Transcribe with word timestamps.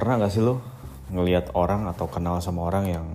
pernah 0.00 0.24
gak 0.24 0.32
sih 0.32 0.40
lo 0.40 0.64
ngelihat 1.12 1.52
orang 1.52 1.84
atau 1.84 2.08
kenal 2.08 2.40
sama 2.40 2.64
orang 2.64 2.88
yang 2.88 3.06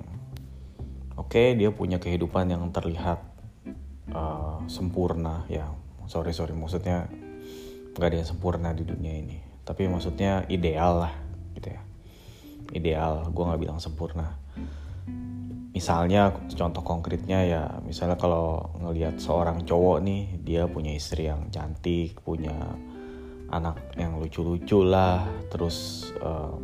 oke 1.18 1.34
okay, 1.34 1.57
dia 1.57 1.73
punya 1.73 1.97
kehidupan 1.97 2.46
yang 2.54 2.61
terlihat 2.70 3.25
uh, 4.13 4.61
sempurna? 4.70 5.50
Ya 5.50 5.66
sorry 6.05 6.29
sorry 6.38 6.54
maksudnya 6.54 7.09
nggak 7.98 8.05
ada 8.05 8.18
yang 8.21 8.29
sempurna 8.29 8.70
di 8.77 8.86
dunia 8.86 9.18
ini. 9.18 9.41
Tapi 9.66 9.89
maksudnya 9.89 10.45
ideal 10.45 11.09
lah 11.09 11.13
gitu 11.57 11.73
ya. 11.73 11.82
Ideal 12.70 13.33
gue 13.33 13.43
nggak 13.49 13.61
bilang 13.65 13.81
sempurna. 13.81 14.38
Misalnya 15.73 16.38
contoh 16.54 16.86
konkretnya 16.86 17.41
ya 17.49 17.63
misalnya 17.81 18.13
kalau 18.13 18.77
ngelihat 18.77 19.17
seorang 19.17 19.65
cowok 19.65 20.05
nih 20.05 20.38
dia 20.45 20.70
punya 20.70 20.93
istri 20.93 21.33
yang 21.33 21.49
cantik 21.49 22.21
punya 22.21 22.54
anak 23.52 23.98
yang 24.00 24.18
lucu-lucu 24.18 24.82
lah. 24.86 25.25
Terus 25.51 26.10
um, 26.21 26.64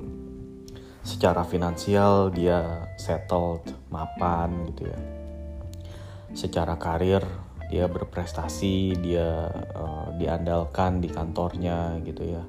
secara 1.01 1.45
finansial 1.45 2.29
dia 2.33 2.89
settled 2.97 3.65
mapan 3.89 4.69
gitu 4.73 4.89
ya. 4.89 4.99
Secara 6.31 6.79
karir 6.79 7.23
dia 7.71 7.87
berprestasi 7.87 8.99
dia 8.99 9.47
uh, 9.75 10.11
diandalkan 10.15 10.99
di 11.03 11.09
kantornya 11.11 11.99
gitu 12.05 12.37
ya. 12.37 12.43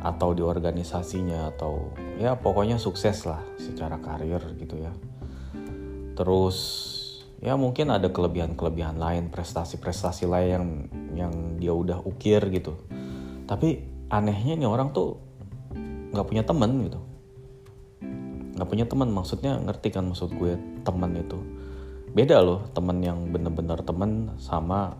Atau 0.00 0.32
di 0.32 0.42
organisasinya 0.44 1.50
atau 1.52 1.90
ya 2.16 2.38
pokoknya 2.38 2.78
sukses 2.78 3.26
lah 3.26 3.42
secara 3.58 3.98
karir 3.98 4.40
gitu 4.60 4.78
ya. 4.78 4.92
Terus 6.16 6.58
ya 7.42 7.52
mungkin 7.58 7.92
ada 7.92 8.08
kelebihan-kelebihan 8.08 8.96
lain 8.96 9.28
prestasi-prestasi 9.28 10.24
lain 10.24 10.48
yang 10.48 10.66
yang 11.12 11.32
dia 11.60 11.72
udah 11.76 12.00
ukir 12.00 12.40
gitu 12.48 12.80
tapi 13.46 13.82
anehnya 14.10 14.58
nih 14.58 14.68
orang 14.68 14.90
tuh 14.90 15.18
nggak 16.12 16.26
punya 16.26 16.42
temen 16.42 16.70
gitu. 16.86 17.00
Nggak 18.56 18.68
punya 18.68 18.84
teman 18.88 19.08
maksudnya 19.12 19.58
ngerti 19.62 19.88
kan 19.94 20.06
maksud 20.10 20.34
gue 20.34 20.58
teman 20.82 21.14
itu. 21.14 21.38
Beda 22.16 22.40
loh 22.40 22.66
teman 22.72 23.02
yang 23.04 23.28
bener-bener 23.28 23.82
teman 23.84 24.34
sama 24.40 24.96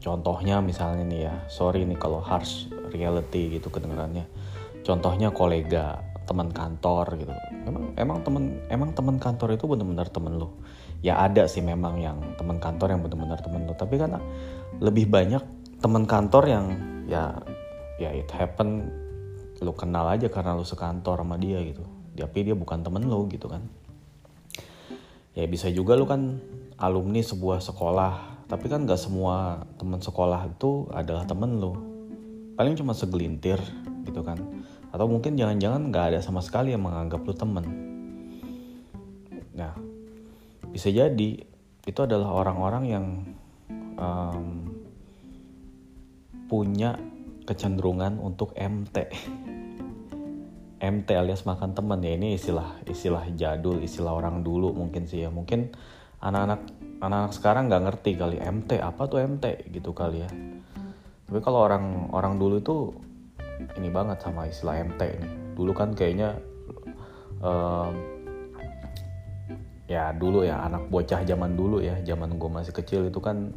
contohnya 0.00 0.62
misalnya 0.62 1.04
nih 1.06 1.20
ya. 1.30 1.34
Sorry 1.50 1.84
nih 1.84 1.98
kalau 1.98 2.22
harsh 2.22 2.70
reality 2.90 3.58
gitu 3.58 3.68
kedengarannya. 3.68 4.26
Contohnya 4.86 5.34
kolega 5.34 6.00
teman 6.26 6.50
kantor 6.50 7.06
gitu. 7.20 7.32
Emang 7.66 7.94
emang 7.94 8.18
teman 8.26 8.44
emang 8.72 8.90
teman 8.96 9.16
kantor 9.20 9.54
itu 9.54 9.64
bener-bener 9.68 10.08
temen 10.10 10.40
lo? 10.40 10.58
Ya 11.04 11.20
ada 11.20 11.44
sih 11.46 11.60
memang 11.62 12.00
yang 12.00 12.18
teman 12.40 12.58
kantor 12.58 12.96
yang 12.96 13.00
bener-bener 13.04 13.38
temen 13.38 13.68
lo. 13.68 13.76
Tapi 13.76 13.94
kan 14.00 14.18
lebih 14.80 15.06
banyak 15.06 15.42
teman 15.84 16.08
kantor 16.08 16.44
yang 16.48 16.66
ya 17.06 17.36
ya 17.96 18.12
it 18.12 18.28
happen. 18.32 18.88
Lo 19.64 19.72
kenal 19.72 20.04
aja 20.12 20.28
karena 20.28 20.52
lo 20.52 20.68
sekantor 20.68 21.24
sama 21.24 21.40
dia 21.40 21.60
gitu. 21.64 21.80
Tapi 22.16 22.38
dia 22.44 22.56
bukan 22.56 22.84
temen 22.84 23.08
lo 23.08 23.24
gitu 23.28 23.48
kan. 23.48 23.64
Ya 25.32 25.44
bisa 25.48 25.68
juga 25.72 25.96
lo 25.96 26.04
kan 26.04 26.40
alumni 26.76 27.24
sebuah 27.24 27.64
sekolah. 27.64 28.44
Tapi 28.46 28.68
kan 28.70 28.86
gak 28.86 29.00
semua 29.00 29.66
teman 29.74 29.98
sekolah 29.98 30.46
itu 30.46 30.86
adalah 30.94 31.26
temen 31.26 31.58
lo 31.58 31.74
paling 32.56 32.76
cuma 32.76 32.92
segelintir 32.92 33.58
gitu 34.04 34.20
kan. 34.20 34.38
Atau 34.92 35.08
mungkin 35.08 35.36
jangan-jangan 35.36 35.92
gak 35.92 36.06
ada 36.14 36.20
sama 36.20 36.44
sekali 36.44 36.76
yang 36.76 36.84
menganggap 36.84 37.24
lo 37.24 37.32
temen. 37.32 37.64
Nah 39.56 39.72
bisa 40.68 40.92
jadi 40.92 41.30
itu 41.86 42.00
adalah 42.04 42.28
orang-orang 42.36 42.84
yang 42.84 43.06
um, 43.96 44.68
punya 46.46 47.00
kecenderungan 47.46 48.18
untuk 48.18 48.52
MT 48.58 48.96
MT 50.76 51.08
alias 51.16 51.48
makan 51.48 51.72
teman 51.72 52.04
ya 52.04 52.12
ini 52.20 52.36
istilah 52.36 52.84
istilah 52.84 53.24
jadul 53.32 53.80
istilah 53.80 54.12
orang 54.12 54.44
dulu 54.44 54.76
mungkin 54.76 55.08
sih 55.08 55.24
ya. 55.24 55.32
Mungkin 55.32 55.72
anak-anak 56.20 56.60
anak-anak 57.00 57.32
sekarang 57.32 57.72
nggak 57.72 57.82
ngerti 57.88 58.10
kali 58.20 58.36
MT 58.36 58.76
apa 58.84 59.08
tuh 59.08 59.24
MT 59.24 59.72
gitu 59.72 59.96
kali 59.96 60.28
ya. 60.28 60.30
Tapi 61.26 61.38
kalau 61.40 61.64
orang 61.64 62.12
orang 62.12 62.36
dulu 62.36 62.60
itu 62.60 62.76
ini 63.80 63.88
banget 63.88 64.20
sama 64.20 64.44
istilah 64.52 64.84
MT 64.84 65.00
ini 65.16 65.28
dulu 65.56 65.72
kan 65.72 65.96
kayaknya 65.96 66.36
um, 67.40 67.96
ya 69.88 70.12
dulu 70.12 70.44
ya 70.44 70.60
anak 70.60 70.92
bocah 70.92 71.24
zaman 71.24 71.56
dulu 71.56 71.80
ya 71.80 71.96
zaman 72.04 72.36
gue 72.36 72.50
masih 72.52 72.76
kecil 72.76 73.08
itu 73.08 73.16
kan 73.16 73.48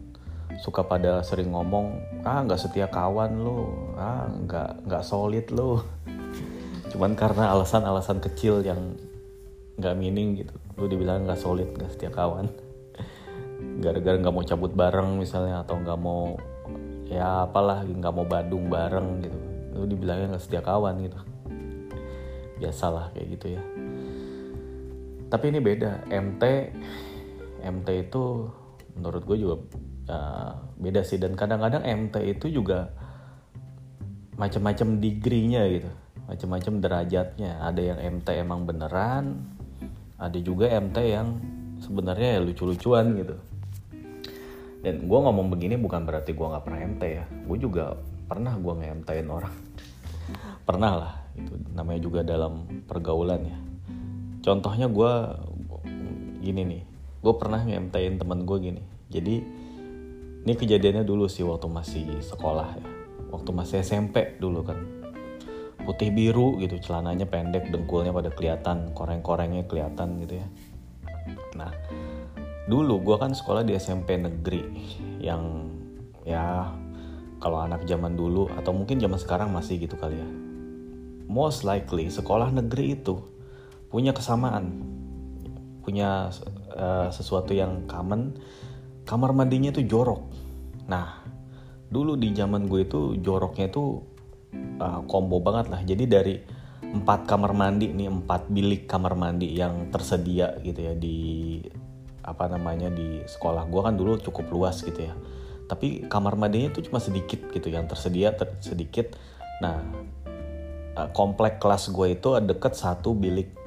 suka 0.59 0.83
pada 0.83 1.23
sering 1.23 1.55
ngomong 1.55 1.99
ah 2.27 2.43
nggak 2.43 2.59
setia 2.59 2.91
kawan 2.91 3.39
lo 3.39 3.93
ah 3.95 4.27
nggak 4.27 4.85
nggak 4.87 5.03
solid 5.07 5.47
lo 5.55 5.83
cuman 6.91 7.15
karena 7.15 7.55
alasan-alasan 7.55 8.19
kecil 8.19 8.59
yang 8.65 8.99
nggak 9.79 9.95
meaning 9.95 10.43
gitu. 10.43 10.53
Lu 10.75 10.91
dibilang 10.91 11.23
nggak 11.23 11.39
solid 11.39 11.71
nggak 11.71 11.91
setia 11.95 12.11
kawan. 12.11 12.51
Gara-gara 13.83 14.19
nggak 14.19 14.35
mau 14.35 14.43
cabut 14.43 14.75
bareng 14.75 15.15
misalnya 15.15 15.63
atau 15.63 15.79
nggak 15.79 15.99
mau 15.99 16.35
ya 17.07 17.47
apalah 17.47 17.87
nggak 17.87 18.13
mau 18.13 18.27
badung 18.27 18.67
bareng 18.67 19.23
gitu. 19.23 19.39
Lu 19.79 19.87
dibilangnya 19.87 20.35
nggak 20.35 20.43
setia 20.43 20.61
kawan 20.61 20.99
gitu. 20.99 21.19
Biasalah 22.59 23.15
kayak 23.15 23.27
gitu 23.39 23.55
ya. 23.55 23.63
Tapi 25.31 25.45
ini 25.47 25.59
beda. 25.63 26.11
MT 26.11 26.43
MT 27.63 27.87
itu 28.11 28.51
menurut 28.99 29.23
gue 29.23 29.37
juga 29.39 29.55
uh, 30.09 30.57
beda 30.81 31.05
sih. 31.05 31.21
Dan 31.21 31.37
kadang-kadang 31.37 31.85
MT 31.85 32.15
itu 32.25 32.49
juga 32.49 32.89
macam-macam 34.35 34.97
degree-nya 34.97 35.63
gitu. 35.69 35.91
Macam-macam 36.25 36.73
derajatnya. 36.81 37.61
Ada 37.61 37.81
yang 37.81 37.99
MT 38.19 38.27
emang 38.41 38.65
beneran 38.65 39.57
ada 40.19 40.35
juga 40.43 40.67
MT 40.67 40.97
yang 40.99 41.27
sebenarnya 41.79 42.37
ya 42.37 42.39
lucu-lucuan 42.43 43.15
gitu. 43.15 43.35
Dan 44.83 45.07
gue 45.07 45.19
ngomong 45.19 45.47
begini 45.47 45.79
bukan 45.79 46.03
berarti 46.03 46.35
gue 46.35 46.43
nggak 46.43 46.63
pernah 46.67 46.79
MT 46.83 47.03
ya. 47.07 47.25
Gue 47.47 47.57
juga 47.59 47.95
pernah 48.27 48.53
gue 48.59 48.73
nge-MT-in 48.83 49.27
orang. 49.31 49.55
Pernah 50.67 50.91
lah. 50.93 51.13
Itu 51.33 51.55
namanya 51.73 51.99
juga 52.03 52.21
dalam 52.21 52.83
pergaulan 52.85 53.41
ya. 53.41 53.57
Contohnya 54.45 54.85
gue 54.85 55.13
gini 56.43 56.61
nih. 56.61 56.83
Gue 57.19 57.33
pernah 57.35 57.63
nge-MT-in 57.65 58.21
temen 58.21 58.45
gue 58.45 58.57
gini. 58.59 58.83
Jadi 59.09 59.35
ini 60.45 60.53
kejadiannya 60.55 61.03
dulu 61.03 61.27
sih 61.27 61.43
waktu 61.43 61.67
masih 61.67 62.05
sekolah 62.23 62.69
ya. 62.79 62.87
Waktu 63.29 63.49
masih 63.51 63.83
SMP 63.83 64.39
dulu 64.39 64.63
kan. 64.63 64.79
Putih 65.83 66.13
biru 66.13 66.59
gitu 66.61 66.77
celananya 66.79 67.25
pendek 67.25 67.71
dengkulnya 67.73 68.13
pada 68.13 68.29
kelihatan 68.31 68.93
koreng-korengnya 68.95 69.65
kelihatan 69.67 70.21
gitu 70.23 70.39
ya. 70.39 70.47
Nah 71.57 71.71
dulu 72.69 73.01
gue 73.01 73.17
kan 73.17 73.33
sekolah 73.33 73.65
di 73.65 73.73
SMP 73.73 74.21
negeri 74.21 74.61
yang 75.17 75.73
ya 76.21 76.69
kalau 77.41 77.63
anak 77.63 77.87
zaman 77.89 78.13
dulu 78.13 78.51
atau 78.53 78.75
mungkin 78.75 79.01
zaman 79.01 79.17
sekarang 79.17 79.49
masih 79.49 79.81
gitu 79.81 79.97
kali 79.97 80.19
ya. 80.19 80.29
Most 81.29 81.65
likely 81.65 82.07
sekolah 82.09 82.53
negeri 82.53 82.95
itu 82.99 83.21
punya 83.89 84.13
kesamaan. 84.13 84.85
Punya 85.81 86.29
uh, 86.77 87.09
sesuatu 87.09 87.57
yang 87.57 87.89
common 87.89 88.37
kamar 89.09 89.33
mandinya 89.33 89.73
itu 89.73 89.81
jorok. 89.89 90.21
Nah 90.85 91.25
dulu 91.89 92.13
di 92.13 92.29
zaman 92.37 92.69
gue 92.69 92.85
itu 92.85 93.17
joroknya 93.17 93.73
itu 93.73 94.05
uh, 94.77 95.01
combo 95.09 95.41
banget 95.41 95.73
lah. 95.73 95.81
Jadi 95.81 96.05
dari 96.05 96.35
empat 96.85 97.25
kamar 97.25 97.57
mandi 97.57 97.89
nih 97.89 98.05
empat 98.05 98.53
bilik 98.53 98.85
kamar 98.85 99.17
mandi 99.17 99.49
yang 99.57 99.89
tersedia 99.89 100.61
gitu 100.61 100.77
ya 100.77 100.93
di 100.93 101.57
apa 102.21 102.45
namanya 102.45 102.93
di 102.93 103.25
sekolah 103.25 103.65
gue 103.65 103.81
kan 103.81 103.97
dulu 103.97 104.21
cukup 104.21 104.45
luas 104.53 104.85
gitu 104.85 105.09
ya. 105.09 105.17
Tapi 105.65 106.05
kamar 106.05 106.37
mandinya 106.37 106.69
itu 106.69 106.85
cuma 106.85 107.01
sedikit 107.01 107.49
gitu 107.49 107.73
yang 107.73 107.89
tersedia 107.89 108.37
ter 108.37 108.53
sedikit. 108.61 109.17
Nah 109.65 109.81
uh, 110.93 111.09
komplek 111.17 111.57
kelas 111.57 111.89
gue 111.89 112.13
itu 112.13 112.37
deket 112.45 112.77
satu 112.77 113.17
bilik 113.17 113.57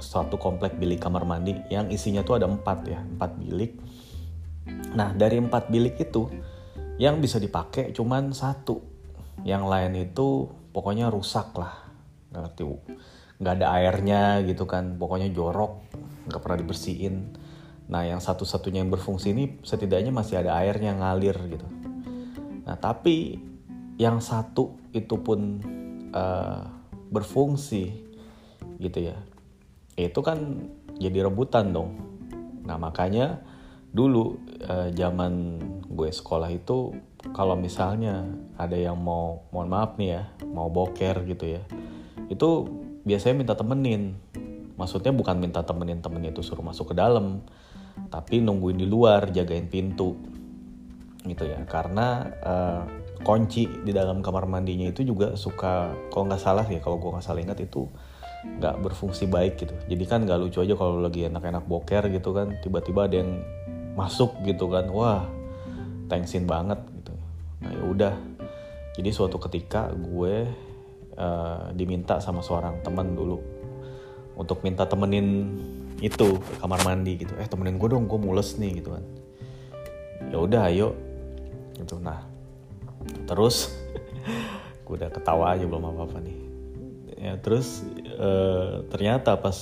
satu 0.00 0.40
komplek 0.40 0.76
bilik 0.80 1.00
kamar 1.00 1.28
mandi 1.28 1.56
yang 1.68 1.88
isinya 1.92 2.20
tuh 2.20 2.40
ada 2.40 2.48
empat 2.48 2.78
ya 2.88 3.00
empat 3.00 3.36
bilik 3.40 3.72
nah 4.96 5.12
dari 5.12 5.38
empat 5.38 5.68
bilik 5.70 6.00
itu 6.00 6.26
yang 6.96 7.20
bisa 7.20 7.36
dipakai 7.36 7.92
cuman 7.92 8.32
satu. 8.32 8.80
Yang 9.44 9.64
lain 9.68 9.92
itu 10.00 10.48
pokoknya 10.72 11.12
rusak 11.12 11.52
lah. 11.54 11.86
Nggak 12.32 12.42
ngerti 12.42 12.62
nggak 13.36 13.54
ada 13.60 13.66
airnya 13.76 14.22
gitu 14.48 14.64
kan. 14.64 14.96
Pokoknya 14.96 15.28
jorok 15.30 15.92
nggak 16.28 16.40
pernah 16.40 16.58
dibersihin. 16.58 17.36
Nah 17.86 18.02
yang 18.02 18.18
satu-satunya 18.18 18.82
yang 18.82 18.90
berfungsi 18.90 19.30
ini 19.30 19.44
setidaknya 19.62 20.10
masih 20.10 20.40
ada 20.42 20.56
airnya 20.58 20.96
ngalir 20.96 21.36
gitu. 21.52 21.68
Nah 22.66 22.74
tapi 22.80 23.38
yang 24.00 24.18
satu 24.18 24.74
itu 24.90 25.20
pun 25.20 25.60
uh, 26.16 26.64
berfungsi 27.12 27.92
gitu 28.80 28.98
ya. 29.12 29.16
Itu 29.94 30.24
kan 30.24 30.66
jadi 30.96 31.28
rebutan 31.28 31.76
dong. 31.76 32.00
Nah 32.64 32.80
makanya 32.80 33.44
dulu 33.96 34.36
uh, 34.68 34.92
zaman 34.92 35.56
gue 35.88 36.12
sekolah 36.12 36.52
itu 36.52 36.92
kalau 37.32 37.56
misalnya 37.56 38.28
ada 38.60 38.76
yang 38.76 39.00
mau 39.00 39.48
mohon 39.48 39.72
maaf 39.72 39.96
nih 39.96 40.20
ya 40.20 40.22
mau 40.44 40.68
boker 40.68 41.24
gitu 41.24 41.56
ya 41.56 41.64
itu 42.28 42.48
biasanya 43.06 43.34
minta 43.38 43.54
temenin. 43.54 44.18
Maksudnya 44.76 45.14
bukan 45.14 45.40
minta 45.40 45.64
temenin 45.64 46.04
temennya 46.04 46.34
itu 46.36 46.44
suruh 46.44 46.66
masuk 46.66 46.92
ke 46.92 46.94
dalam 46.98 47.40
tapi 48.12 48.44
nungguin 48.44 48.76
di 48.76 48.84
luar 48.84 49.32
jagain 49.32 49.70
pintu 49.70 50.18
gitu 51.24 51.44
ya. 51.46 51.62
Karena 51.64 52.26
uh, 52.42 52.82
kunci 53.24 53.64
di 53.86 53.94
dalam 53.94 54.20
kamar 54.20 54.44
mandinya 54.44 54.90
itu 54.90 55.06
juga 55.06 55.38
suka 55.38 55.94
kalau 56.12 56.28
nggak 56.28 56.42
salah 56.42 56.66
ya 56.68 56.82
kalau 56.82 57.00
gue 57.00 57.08
nggak 57.08 57.24
salah 57.24 57.40
ingat 57.40 57.62
itu 57.62 57.88
nggak 58.60 58.84
berfungsi 58.84 59.30
baik 59.30 59.56
gitu. 59.64 59.74
Jadi 59.88 60.04
kan 60.04 60.26
nggak 60.26 60.38
lucu 60.42 60.60
aja 60.60 60.74
kalau 60.76 61.00
lagi 61.00 61.24
enak-enak 61.24 61.64
boker 61.64 62.10
gitu 62.12 62.36
kan 62.36 62.58
tiba-tiba 62.60 63.08
ada 63.08 63.16
yang 63.22 63.40
masuk 63.96 64.36
gitu 64.44 64.68
kan. 64.68 64.86
Wah 64.92 65.24
tensin 66.06 66.46
banget 66.46 66.78
gitu. 67.02 67.12
Nah 67.64 67.70
ya 67.72 67.82
udah. 67.82 68.14
Jadi 68.96 69.10
suatu 69.12 69.36
ketika 69.36 69.92
gue 69.92 70.48
uh, 71.16 71.68
diminta 71.76 72.20
sama 72.20 72.40
seorang 72.40 72.80
teman 72.80 73.12
dulu 73.12 73.40
untuk 74.36 74.60
minta 74.64 74.84
temenin 74.88 75.52
itu 76.00 76.40
kamar 76.60 76.80
mandi 76.84 77.24
gitu. 77.24 77.32
Eh 77.40 77.48
temenin 77.48 77.80
gue 77.80 77.88
dong 77.88 78.08
gue 78.08 78.20
mules 78.20 78.56
nih 78.56 78.80
gitu 78.80 78.92
kan. 78.94 79.04
Ya 80.32 80.38
udah 80.40 80.68
ayo. 80.72 80.96
Gitu. 81.76 81.96
Nah 82.00 82.24
terus 83.28 83.72
gue 84.84 84.94
udah 84.96 85.10
ketawa 85.12 85.56
aja 85.56 85.64
belum 85.64 85.92
apa 85.92 86.00
apa 86.08 86.18
nih. 86.24 86.38
Ya 87.16 87.34
terus 87.40 87.84
uh, 88.16 88.84
ternyata 88.92 89.36
pas 89.40 89.56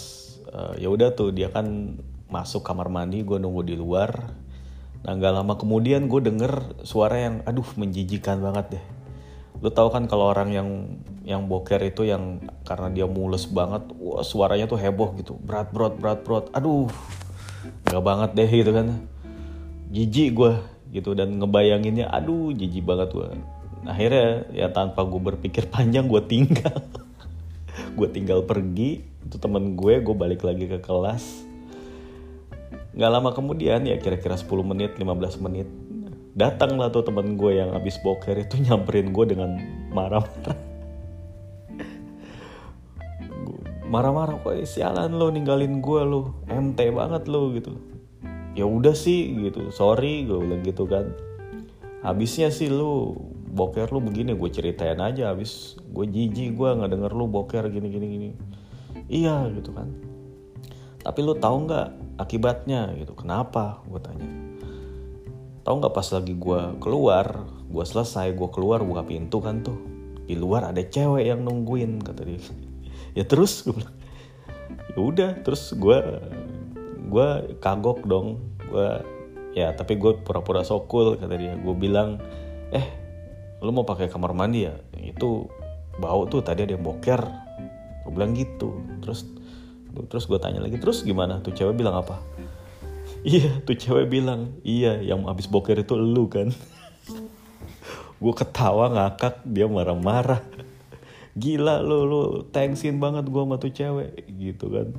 uh, 0.51 0.75
ya 0.79 0.91
udah 0.91 1.15
tuh 1.15 1.31
dia 1.35 1.51
kan 1.51 1.99
masuk 2.35 2.67
kamar 2.67 2.91
mandi 2.91 3.23
gue 3.23 3.39
nunggu 3.39 3.63
di 3.63 3.79
luar. 3.79 4.35
Nah 5.07 5.13
nggak 5.15 5.33
lama 5.39 5.55
kemudian 5.55 6.11
gue 6.11 6.19
denger 6.19 6.83
suara 6.83 7.23
yang 7.23 7.35
aduh 7.47 7.67
menjijikan 7.79 8.43
banget 8.43 8.79
deh. 8.79 8.85
Lu 9.63 9.71
tau 9.71 9.87
kan 9.95 10.11
kalau 10.11 10.35
orang 10.35 10.51
yang 10.51 10.69
yang 11.23 11.47
boker 11.47 11.79
itu 11.87 12.03
yang 12.03 12.43
karena 12.67 12.91
dia 12.91 13.07
mules 13.07 13.47
banget 13.47 13.87
wah 14.03 14.27
suaranya 14.27 14.67
tuh 14.67 14.83
heboh 14.83 15.15
gitu. 15.15 15.39
Berat 15.39 15.71
berat 15.71 15.95
berat 16.03 16.21
berat. 16.27 16.45
Aduh 16.51 16.91
nggak 17.87 18.03
banget 18.03 18.31
deh 18.35 18.51
gitu 18.51 18.73
kan. 18.75 18.87
Jijik 19.95 20.35
gue 20.35 20.53
gitu 20.91 21.15
dan 21.15 21.39
ngebayanginnya 21.39 22.11
aduh 22.11 22.51
jijik 22.55 22.87
banget 22.87 23.15
gue 23.15 23.27
akhirnya 23.87 24.47
ya 24.55 24.71
tanpa 24.71 25.05
gue 25.07 25.21
berpikir 25.21 25.69
panjang 25.75 26.11
gue 26.11 26.23
tinggal. 26.27 26.83
Gue 27.95 28.07
tinggal 28.11 28.43
pergi 28.47 29.03
itu 29.23 29.37
temen 29.39 29.75
gue 29.75 29.99
gue 29.99 30.15
balik 30.15 30.47
lagi 30.47 30.71
ke 30.71 30.79
kelas 30.79 31.44
nggak 32.95 33.11
lama 33.11 33.31
kemudian 33.35 33.83
ya 33.83 33.99
kira-kira 33.99 34.39
10 34.39 34.47
menit 34.63 34.95
15 34.95 35.43
menit 35.43 35.67
datang 36.35 36.75
lah 36.79 36.91
tuh 36.91 37.07
temen 37.07 37.39
gue 37.39 37.59
yang 37.59 37.75
habis 37.75 37.99
boker 38.03 38.35
itu 38.35 38.59
nyamperin 38.59 39.15
gue 39.15 39.25
dengan 39.27 39.55
marah-marah. 39.95 40.59
Marah-marah 43.87 44.43
kok 44.43 44.59
sialan 44.67 45.15
lo 45.15 45.31
ninggalin 45.31 45.79
gue 45.79 46.03
lo 46.03 46.35
MT 46.51 46.91
banget 46.91 47.31
lo 47.31 47.55
gitu. 47.55 47.79
Ya 48.59 48.67
udah 48.67 48.95
sih 48.99 49.31
gitu. 49.47 49.71
Sorry 49.71 50.27
gue 50.27 50.43
bilang 50.43 50.67
gitu 50.67 50.91
kan. 50.91 51.15
Habisnya 52.03 52.51
sih 52.51 52.67
lu 52.67 53.15
boker 53.55 53.95
lu 53.95 54.03
begini 54.03 54.35
gue 54.35 54.51
ceritain 54.51 54.99
aja 54.99 55.31
habis 55.31 55.79
gue 55.79 56.07
jijik 56.11 56.59
gue 56.59 56.69
nggak 56.75 56.91
denger 56.91 57.13
lu 57.15 57.31
boker 57.31 57.71
gini 57.71 57.87
gini 57.87 58.07
gini. 58.11 58.29
Iya 59.07 59.55
gitu 59.55 59.71
kan 59.71 60.14
tapi 61.05 61.21
lu 61.21 61.37
tahu 61.37 61.69
nggak 61.69 61.89
akibatnya 62.17 62.97
gitu? 62.97 63.13
Kenapa? 63.13 63.85
Gue 63.85 64.01
tanya. 64.01 64.25
Tahu 65.61 65.75
nggak 65.85 65.93
pas 65.93 66.09
lagi 66.17 66.33
gue 66.33 66.61
keluar 66.81 67.45
gue 67.75 67.85
selesai 67.85 68.31
gue 68.39 68.49
keluar 68.49 68.81
buka 68.81 69.05
pintu 69.05 69.45
kan 69.45 69.61
tuh. 69.61 69.77
Di 70.25 70.33
luar 70.33 70.73
ada 70.73 70.81
cewek 70.81 71.29
yang 71.29 71.45
nungguin 71.45 72.01
kata 72.01 72.25
dia. 72.25 72.41
Ya 73.15 73.23
terus 73.23 73.63
gue 73.63 73.79
bilang 73.79 73.95
ya 74.91 74.99
udah. 74.99 75.31
Terus 75.45 75.77
gue 75.77 75.99
gue 77.13 77.29
kagok 77.61 78.03
dong. 78.09 78.41
Gue 78.73 78.89
ya 79.55 79.77
tapi 79.77 80.01
gue 80.01 80.19
pura-pura 80.25 80.65
sokul 80.65 81.21
kata 81.21 81.37
dia. 81.37 81.55
Gue 81.61 81.77
bilang 81.77 82.17
eh 82.73 82.87
lu 83.61 83.71
mau 83.71 83.85
pakai 83.85 84.09
kamar 84.09 84.33
mandi 84.33 84.67
ya? 84.67 84.75
Itu 84.99 85.53
bau 86.01 86.27
tuh 86.27 86.41
tadi 86.43 86.65
ada 86.65 86.75
yang 86.75 86.83
boker. 86.83 87.23
Gue 88.09 88.13
bilang 88.17 88.35
gitu. 88.35 88.83
Terus 89.05 89.34
terus 90.11 90.27
gue 90.27 90.39
tanya 90.43 90.59
lagi 90.59 90.77
terus 90.83 91.07
gimana? 91.07 91.39
Tuh 91.39 91.55
cewek 91.55 91.79
bilang 91.79 92.03
apa? 92.03 92.19
Iya 93.25 93.65
tuh 93.65 93.73
cewek 93.73 94.13
bilang 94.13 94.61
iya 94.69 95.01
yang 95.01 95.25
habis 95.25 95.49
boker 95.49 95.81
itu 95.81 95.97
lu 95.97 96.29
kan. 96.29 96.53
Gue 98.23 98.35
ketawa 98.37 98.93
ngakak 98.93 99.41
dia 99.49 99.65
marah-marah. 99.65 100.45
Gila 101.41 101.81
lu 101.81 102.05
lu 102.05 102.23
thanksin 102.53 103.01
banget 103.01 103.25
gue 103.33 103.41
sama 103.41 103.57
tuh 103.57 103.73
cewek 103.73 104.29
gitu 104.29 104.69
kan. 104.69 104.93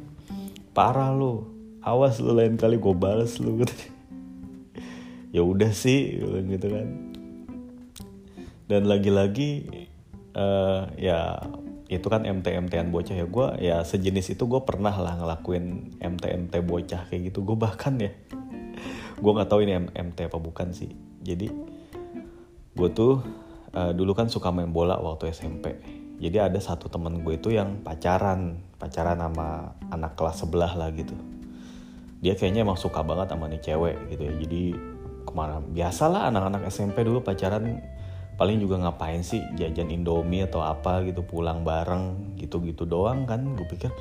Parah 0.74 1.14
lu 1.14 1.46
awas 1.86 2.18
lu 2.18 2.34
lain 2.34 2.58
kali 2.58 2.82
gue 2.82 2.96
balas 2.98 3.38
lu 3.38 3.62
ya 5.30 5.46
udah 5.46 5.70
sih 5.70 6.18
gitu 6.26 6.66
kan. 6.66 6.88
Dan 8.66 8.90
lagi-lagi 8.90 9.70
uh, 10.34 10.90
ya 10.98 11.46
itu 11.86 12.08
kan 12.10 12.26
MT-MTan 12.26 12.90
bocah 12.90 13.16
ya. 13.16 13.26
Gue 13.30 13.48
ya 13.62 13.82
sejenis 13.86 14.38
itu 14.38 14.44
gue 14.46 14.62
pernah 14.66 14.94
lah 14.94 15.18
ngelakuin 15.22 15.98
MT-MT 16.02 16.54
bocah 16.66 17.08
kayak 17.10 17.34
gitu. 17.34 17.46
Gue 17.46 17.58
bahkan 17.58 17.98
ya 17.98 18.12
gue 19.24 19.32
nggak 19.32 19.50
tahu 19.50 19.64
ini 19.66 19.90
MT 19.94 20.32
apa 20.32 20.38
bukan 20.42 20.74
sih. 20.74 20.92
Jadi 21.22 21.48
gue 22.76 22.90
tuh 22.92 23.24
uh, 23.72 23.92
dulu 23.96 24.12
kan 24.12 24.28
suka 24.28 24.52
main 24.52 24.70
bola 24.70 25.00
waktu 25.00 25.32
SMP 25.32 25.96
jadi 26.16 26.48
ada 26.48 26.60
satu 26.64 26.88
temen 26.88 27.20
gue 27.28 27.36
itu 27.36 27.52
yang 27.52 27.84
pacaran 27.84 28.64
pacaran 28.80 29.20
sama 29.20 29.76
anak 29.92 30.16
kelas 30.16 30.48
sebelah 30.48 30.72
lah 30.76 30.90
gitu. 30.96 31.16
Dia 32.24 32.40
kayaknya 32.40 32.64
emang 32.64 32.80
suka 32.80 33.04
banget 33.04 33.36
sama 33.36 33.52
nih 33.52 33.60
cewek 33.60 33.96
gitu 34.16 34.24
ya. 34.24 34.34
Jadi 34.40 34.64
ke 35.28 35.32
mana 35.36 35.60
biasalah 35.60 36.32
anak-anak 36.32 36.72
SMP 36.72 37.04
dulu 37.04 37.20
pacaran 37.20 37.84
paling 38.36 38.60
juga 38.60 38.76
ngapain 38.84 39.24
sih 39.24 39.40
jajan 39.56 39.88
Indomie 39.92 40.44
atau 40.44 40.60
apa 40.60 41.04
gitu 41.08 41.24
pulang 41.24 41.64
bareng 41.64 42.36
gitu-gitu 42.36 42.84
doang 42.84 43.24
kan. 43.24 43.56
Gue 43.56 43.68
pikir 43.68 43.92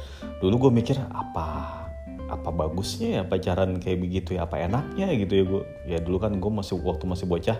dulu 0.43 0.69
gue 0.69 0.73
mikir 0.83 0.99
apa 0.99 1.81
apa 2.25 2.51
bagusnya 2.51 3.21
ya 3.21 3.23
pacaran 3.23 3.79
kayak 3.79 3.99
begitu 4.03 4.35
ya? 4.35 4.47
Apa 4.47 4.63
enaknya 4.67 5.07
gitu 5.15 5.33
ya 5.33 5.45
gue 5.47 5.63
ya 5.87 5.99
dulu 6.03 6.19
kan 6.19 6.35
gue 6.37 6.51
masih 6.51 6.79
waktu 6.83 7.05
masih 7.07 7.27
bocah 7.31 7.59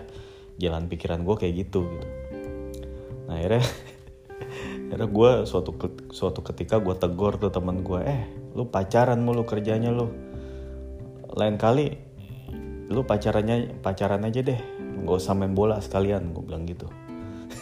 jalan 0.59 0.87
pikiran 0.91 1.23
gue 1.23 1.35
kayak 1.39 1.53
gitu 1.67 1.87
gitu. 1.87 2.07
Nah 3.31 3.39
akhirnya 3.39 3.63
akhirnya 4.91 5.09
gue 5.09 5.31
suatu 5.47 5.71
suatu 6.11 6.39
ketika 6.43 6.83
gue 6.83 6.95
tegur 6.99 7.39
tuh 7.39 7.51
teman 7.55 7.81
gue 7.81 8.03
eh 8.03 8.27
lu 8.51 8.67
pacaran 8.67 9.23
mulu 9.23 9.47
kerjanya 9.47 9.95
lu. 9.95 10.11
Lain 11.35 11.55
kali 11.55 11.95
lu 12.91 13.01
pacarannya 13.01 13.81
pacaran 13.81 14.21
aja 14.27 14.45
deh 14.45 14.84
nggak 15.03 15.17
usah 15.19 15.35
main 15.35 15.51
bola 15.51 15.83
sekalian 15.83 16.31
gue 16.31 16.43
bilang 16.43 16.63
gitu. 16.63 16.87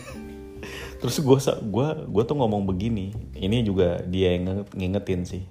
Terus 1.02 1.18
gue 1.20 1.38
gue 1.66 1.88
gue 2.08 2.24
tuh 2.24 2.38
ngomong 2.38 2.70
begini 2.70 3.12
ini 3.34 3.66
juga 3.66 4.00
dia 4.06 4.38
yang 4.38 4.64
ngingetin 4.72 5.26
sih. 5.26 5.44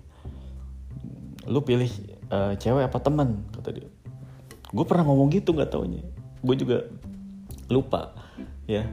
Lu 1.50 1.66
pilih 1.66 1.90
uh, 2.30 2.54
cewek 2.54 2.86
apa 2.86 2.98
teman? 3.02 3.42
Kata 3.50 3.74
dia. 3.74 3.88
Gue 4.72 4.84
pernah 4.88 5.04
ngomong 5.04 5.28
gitu 5.34 5.52
nggak 5.52 5.74
taunya. 5.74 6.00
Gue 6.40 6.56
juga 6.56 6.86
lupa 7.68 8.14
ya. 8.64 8.86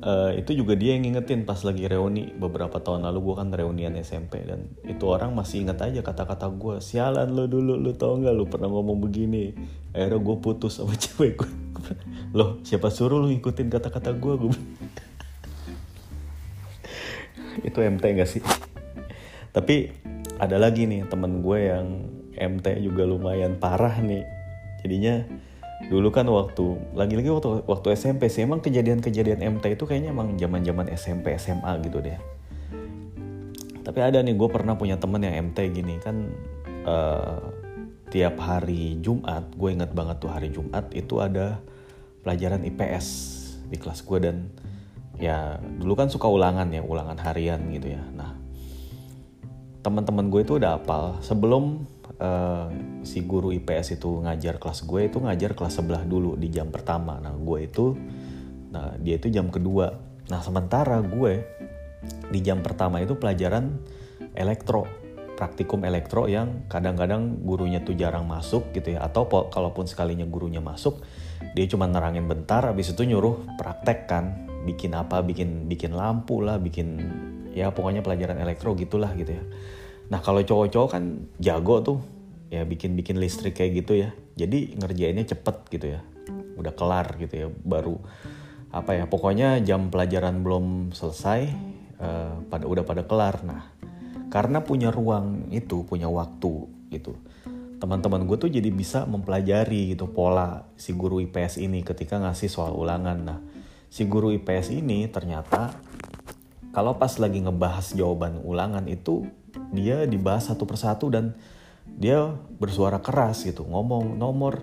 Uh, 0.00 0.32
itu 0.32 0.56
juga 0.56 0.72
dia 0.80 0.96
yang 0.96 1.04
ngingetin 1.04 1.44
pas 1.44 1.60
lagi 1.64 1.84
reuni. 1.88 2.32
Beberapa 2.32 2.80
tahun 2.80 3.04
lalu 3.08 3.18
gue 3.30 3.34
kan 3.36 3.48
reunian 3.52 3.94
SMP 4.00 4.44
dan 4.44 4.72
itu 4.84 5.04
orang 5.08 5.36
masih 5.36 5.64
inget 5.64 5.80
aja 5.80 6.00
kata-kata 6.00 6.48
gue 6.52 6.80
sialan 6.80 7.32
lo 7.32 7.44
dulu 7.44 7.76
lo 7.76 7.92
tau 7.92 8.16
nggak 8.16 8.34
lo 8.36 8.44
pernah 8.48 8.68
ngomong 8.68 9.00
begini? 9.00 9.52
Akhirnya 9.92 10.20
gue 10.20 10.36
putus 10.40 10.80
sama 10.80 10.96
cewek 11.04 11.40
gue 11.40 11.69
loh 12.36 12.62
siapa 12.62 12.88
suruh 12.92 13.18
lo 13.20 13.26
ngikutin 13.28 13.68
kata-kata 13.72 14.14
gue 14.14 14.34
gue 14.36 14.54
itu 17.68 17.78
MT 17.78 18.04
gak 18.16 18.30
sih? 18.30 18.42
Tapi 19.50 19.90
ada 20.38 20.56
lagi 20.56 20.86
nih 20.86 21.04
temen 21.10 21.42
gue 21.42 21.58
yang 21.58 21.86
MT 22.38 22.80
juga 22.80 23.04
lumayan 23.04 23.58
parah 23.58 23.98
nih. 24.00 24.24
Jadinya 24.80 25.26
dulu 25.88 26.12
kan 26.12 26.28
waktu 26.28 26.76
lagi-lagi 26.92 27.28
waktu 27.32 27.48
waktu 27.64 27.96
SMP 27.96 28.28
sih 28.28 28.44
emang 28.44 28.60
kejadian-kejadian 28.60 29.40
MT 29.58 29.80
itu 29.80 29.84
kayaknya 29.88 30.12
emang 30.12 30.36
zaman-zaman 30.38 30.86
SMP 30.94 31.36
SMA 31.36 31.72
gitu 31.84 32.00
deh. 32.00 32.16
Tapi 33.80 33.98
ada 34.00 34.22
nih 34.22 34.36
gue 34.36 34.48
pernah 34.48 34.76
punya 34.78 34.96
temen 35.00 35.24
yang 35.24 35.50
MT 35.50 35.58
gini 35.74 35.98
kan 35.98 36.16
uh, 36.86 37.59
tiap 38.10 38.42
hari 38.42 38.98
Jumat 38.98 39.54
gue 39.54 39.70
inget 39.70 39.94
banget 39.94 40.18
tuh 40.18 40.30
hari 40.30 40.50
Jumat 40.50 40.90
itu 40.92 41.22
ada 41.22 41.62
pelajaran 42.26 42.66
IPS 42.66 43.06
di 43.70 43.78
kelas 43.78 44.02
gue 44.02 44.18
dan 44.18 44.36
ya 45.16 45.56
dulu 45.62 45.94
kan 45.94 46.10
suka 46.10 46.26
ulangan 46.26 46.66
ya 46.74 46.82
ulangan 46.82 47.16
harian 47.22 47.62
gitu 47.70 47.94
ya. 47.94 48.02
Nah 48.12 48.34
teman-teman 49.80 50.28
gue 50.28 50.42
itu 50.42 50.58
udah 50.58 50.76
apal. 50.76 51.16
Sebelum 51.22 51.86
uh, 52.18 52.66
si 53.06 53.22
guru 53.24 53.54
IPS 53.54 54.02
itu 54.02 54.20
ngajar 54.26 54.58
kelas 54.58 54.84
gue 54.84 55.00
itu 55.06 55.18
ngajar 55.22 55.54
kelas 55.54 55.78
sebelah 55.78 56.02
dulu 56.02 56.34
di 56.34 56.50
jam 56.50 56.68
pertama. 56.68 57.22
Nah 57.22 57.32
gue 57.38 57.58
itu 57.64 57.94
nah 58.74 58.92
dia 58.98 59.16
itu 59.22 59.30
jam 59.30 59.48
kedua. 59.48 59.94
Nah 60.28 60.40
sementara 60.42 60.98
gue 60.98 61.46
di 62.34 62.40
jam 62.42 62.58
pertama 62.58 62.98
itu 62.98 63.14
pelajaran 63.14 63.78
elektro 64.34 64.99
praktikum 65.40 65.88
elektro 65.88 66.28
yang 66.28 66.68
kadang-kadang 66.68 67.40
gurunya 67.40 67.80
tuh 67.80 67.96
jarang 67.96 68.28
masuk 68.28 68.76
gitu 68.76 68.92
ya. 68.92 69.00
Atau 69.00 69.24
kalaupun 69.26 69.88
sekalinya 69.88 70.28
gurunya 70.28 70.60
masuk 70.60 71.00
dia 71.56 71.64
cuma 71.64 71.88
nerangin 71.88 72.28
bentar 72.28 72.60
habis 72.68 72.92
itu 72.92 73.08
nyuruh 73.08 73.56
praktek 73.56 74.04
kan. 74.04 74.44
Bikin 74.68 74.92
apa? 74.92 75.24
Bikin 75.24 75.64
bikin 75.64 75.96
lampu 75.96 76.44
lah 76.44 76.60
bikin 76.60 77.00
ya 77.56 77.72
pokoknya 77.72 78.04
pelajaran 78.04 78.36
elektro 78.36 78.76
gitulah 78.76 79.16
gitu 79.16 79.40
ya. 79.40 79.44
Nah 80.12 80.20
kalau 80.20 80.44
cowok-cowok 80.44 80.88
kan 80.92 81.24
jago 81.40 81.80
tuh 81.80 81.98
ya 82.52 82.68
bikin 82.68 82.92
bikin 82.92 83.16
listrik 83.16 83.56
kayak 83.56 83.80
gitu 83.80 84.04
ya. 84.04 84.12
Jadi 84.36 84.76
ngerjainnya 84.76 85.24
cepet 85.24 85.56
gitu 85.72 85.86
ya. 85.96 86.04
Udah 86.60 86.76
kelar 86.76 87.16
gitu 87.16 87.34
ya 87.34 87.48
baru 87.48 87.96
apa 88.70 88.94
ya 88.94 89.08
pokoknya 89.08 89.58
jam 89.66 89.90
pelajaran 89.90 90.46
belum 90.46 90.94
selesai 90.94 91.40
uh, 91.98 92.38
pada 92.52 92.68
udah 92.68 92.84
pada 92.84 93.02
kelar. 93.08 93.40
Nah 93.42 93.79
karena 94.30 94.62
punya 94.62 94.94
ruang 94.94 95.50
itu 95.50 95.82
punya 95.84 96.06
waktu 96.06 96.70
gitu. 96.94 97.18
Teman-teman 97.82 98.24
gue 98.24 98.36
tuh 98.38 98.50
jadi 98.52 98.70
bisa 98.70 99.04
mempelajari 99.04 99.92
gitu 99.96 100.06
pola 100.06 100.70
si 100.78 100.94
guru 100.94 101.18
IPS 101.18 101.58
ini 101.58 101.82
ketika 101.82 102.22
ngasih 102.22 102.48
soal 102.48 102.72
ulangan. 102.78 103.18
Nah 103.20 103.38
si 103.90 104.06
guru 104.06 104.30
IPS 104.30 104.70
ini 104.70 105.10
ternyata 105.10 105.74
kalau 106.70 106.94
pas 106.94 107.10
lagi 107.18 107.42
ngebahas 107.42 107.90
jawaban 107.98 108.38
ulangan 108.46 108.86
itu 108.86 109.26
dia 109.74 110.06
dibahas 110.06 110.46
satu 110.46 110.62
persatu 110.62 111.10
dan 111.10 111.34
dia 111.90 112.30
bersuara 112.62 113.02
keras 113.02 113.42
gitu. 113.42 113.66
Ngomong 113.66 114.14
nomor 114.14 114.62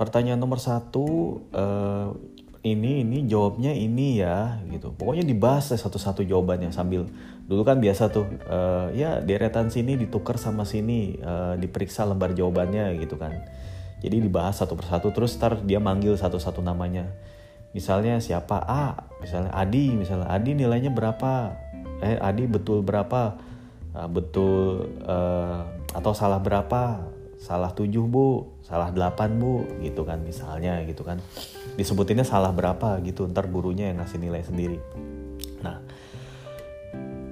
pertanyaan 0.00 0.40
nomor 0.40 0.56
satu 0.56 1.38
uh, 1.52 2.16
ini 2.62 3.02
ini 3.02 3.26
jawabnya 3.26 3.74
ini 3.74 4.22
ya 4.22 4.62
gitu. 4.70 4.94
Pokoknya 4.94 5.26
dibahas 5.26 5.74
satu-satu 5.74 6.22
jawabannya 6.22 6.70
sambil 6.70 7.10
dulu 7.50 7.66
kan 7.66 7.82
biasa 7.82 8.14
tuh 8.14 8.26
uh, 8.46 8.86
ya 8.94 9.18
deretan 9.18 9.66
sini 9.66 9.98
ditukar 9.98 10.38
sama 10.38 10.62
sini 10.62 11.18
uh, 11.18 11.58
diperiksa 11.58 12.06
lembar 12.06 12.38
jawabannya 12.38 12.94
gitu 13.02 13.18
kan. 13.18 13.34
Jadi 13.98 14.18
dibahas 14.22 14.62
satu 14.62 14.78
persatu 14.78 15.10
terus 15.10 15.34
ntar 15.38 15.58
dia 15.66 15.82
manggil 15.82 16.14
satu-satu 16.14 16.62
namanya. 16.62 17.10
Misalnya 17.74 18.22
siapa? 18.22 18.62
A 18.62 19.10
misalnya 19.18 19.50
Adi 19.58 19.98
misalnya 19.98 20.30
Adi 20.30 20.54
nilainya 20.54 20.94
berapa? 20.94 21.58
Eh 21.98 22.18
Adi 22.22 22.46
betul 22.46 22.86
berapa? 22.86 23.42
Uh, 23.90 24.06
betul 24.06 24.86
uh, 25.02 25.66
atau 25.98 26.14
salah 26.14 26.38
berapa? 26.38 27.10
Salah 27.42 27.74
tujuh 27.74 28.06
bu. 28.06 28.54
Salah 28.62 28.94
delapan 28.94 29.34
bu. 29.34 29.66
Gitu 29.82 30.06
kan 30.06 30.22
misalnya 30.22 30.78
gitu 30.86 31.02
kan 31.02 31.18
disebutinnya 31.76 32.26
salah 32.26 32.52
berapa 32.52 33.00
gitu 33.00 33.24
ntar 33.32 33.48
gurunya 33.48 33.88
yang 33.92 34.02
ngasih 34.02 34.18
nilai 34.20 34.42
sendiri. 34.44 34.78
Nah 35.64 35.80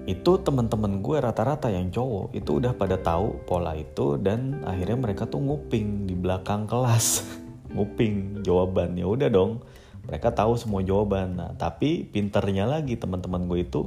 itu 0.09 0.33
teman-teman 0.43 1.05
gue 1.05 1.17
rata-rata 1.23 1.71
yang 1.71 1.93
cowok 1.93 2.35
itu 2.35 2.59
udah 2.59 2.73
pada 2.75 2.99
tahu 2.99 3.47
pola 3.47 3.77
itu 3.77 4.19
dan 4.19 4.65
akhirnya 4.67 4.99
mereka 4.99 5.29
tuh 5.29 5.39
nguping 5.39 6.09
di 6.09 6.15
belakang 6.17 6.65
kelas. 6.67 7.23
Nguping 7.75 8.43
jawabannya 8.43 9.07
udah 9.07 9.31
dong 9.31 9.63
mereka 10.11 10.35
tahu 10.35 10.59
semua 10.59 10.83
jawaban. 10.83 11.39
Nah 11.39 11.55
tapi 11.55 12.03
pinternya 12.03 12.67
lagi 12.67 12.99
teman-teman 12.99 13.47
gue 13.47 13.63
itu 13.63 13.87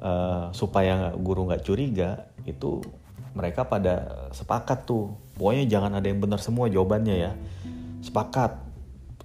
uh, 0.00 0.48
supaya 0.56 1.12
guru 1.12 1.44
nggak 1.52 1.60
curiga 1.60 2.24
itu 2.48 2.80
mereka 3.36 3.68
pada 3.68 4.26
sepakat 4.32 4.88
tuh. 4.88 5.12
Pokoknya 5.36 5.68
jangan 5.68 6.00
ada 6.00 6.08
yang 6.08 6.24
benar 6.24 6.40
semua 6.40 6.72
jawabannya 6.72 7.16
ya. 7.20 7.32
Sepakat 8.00 8.65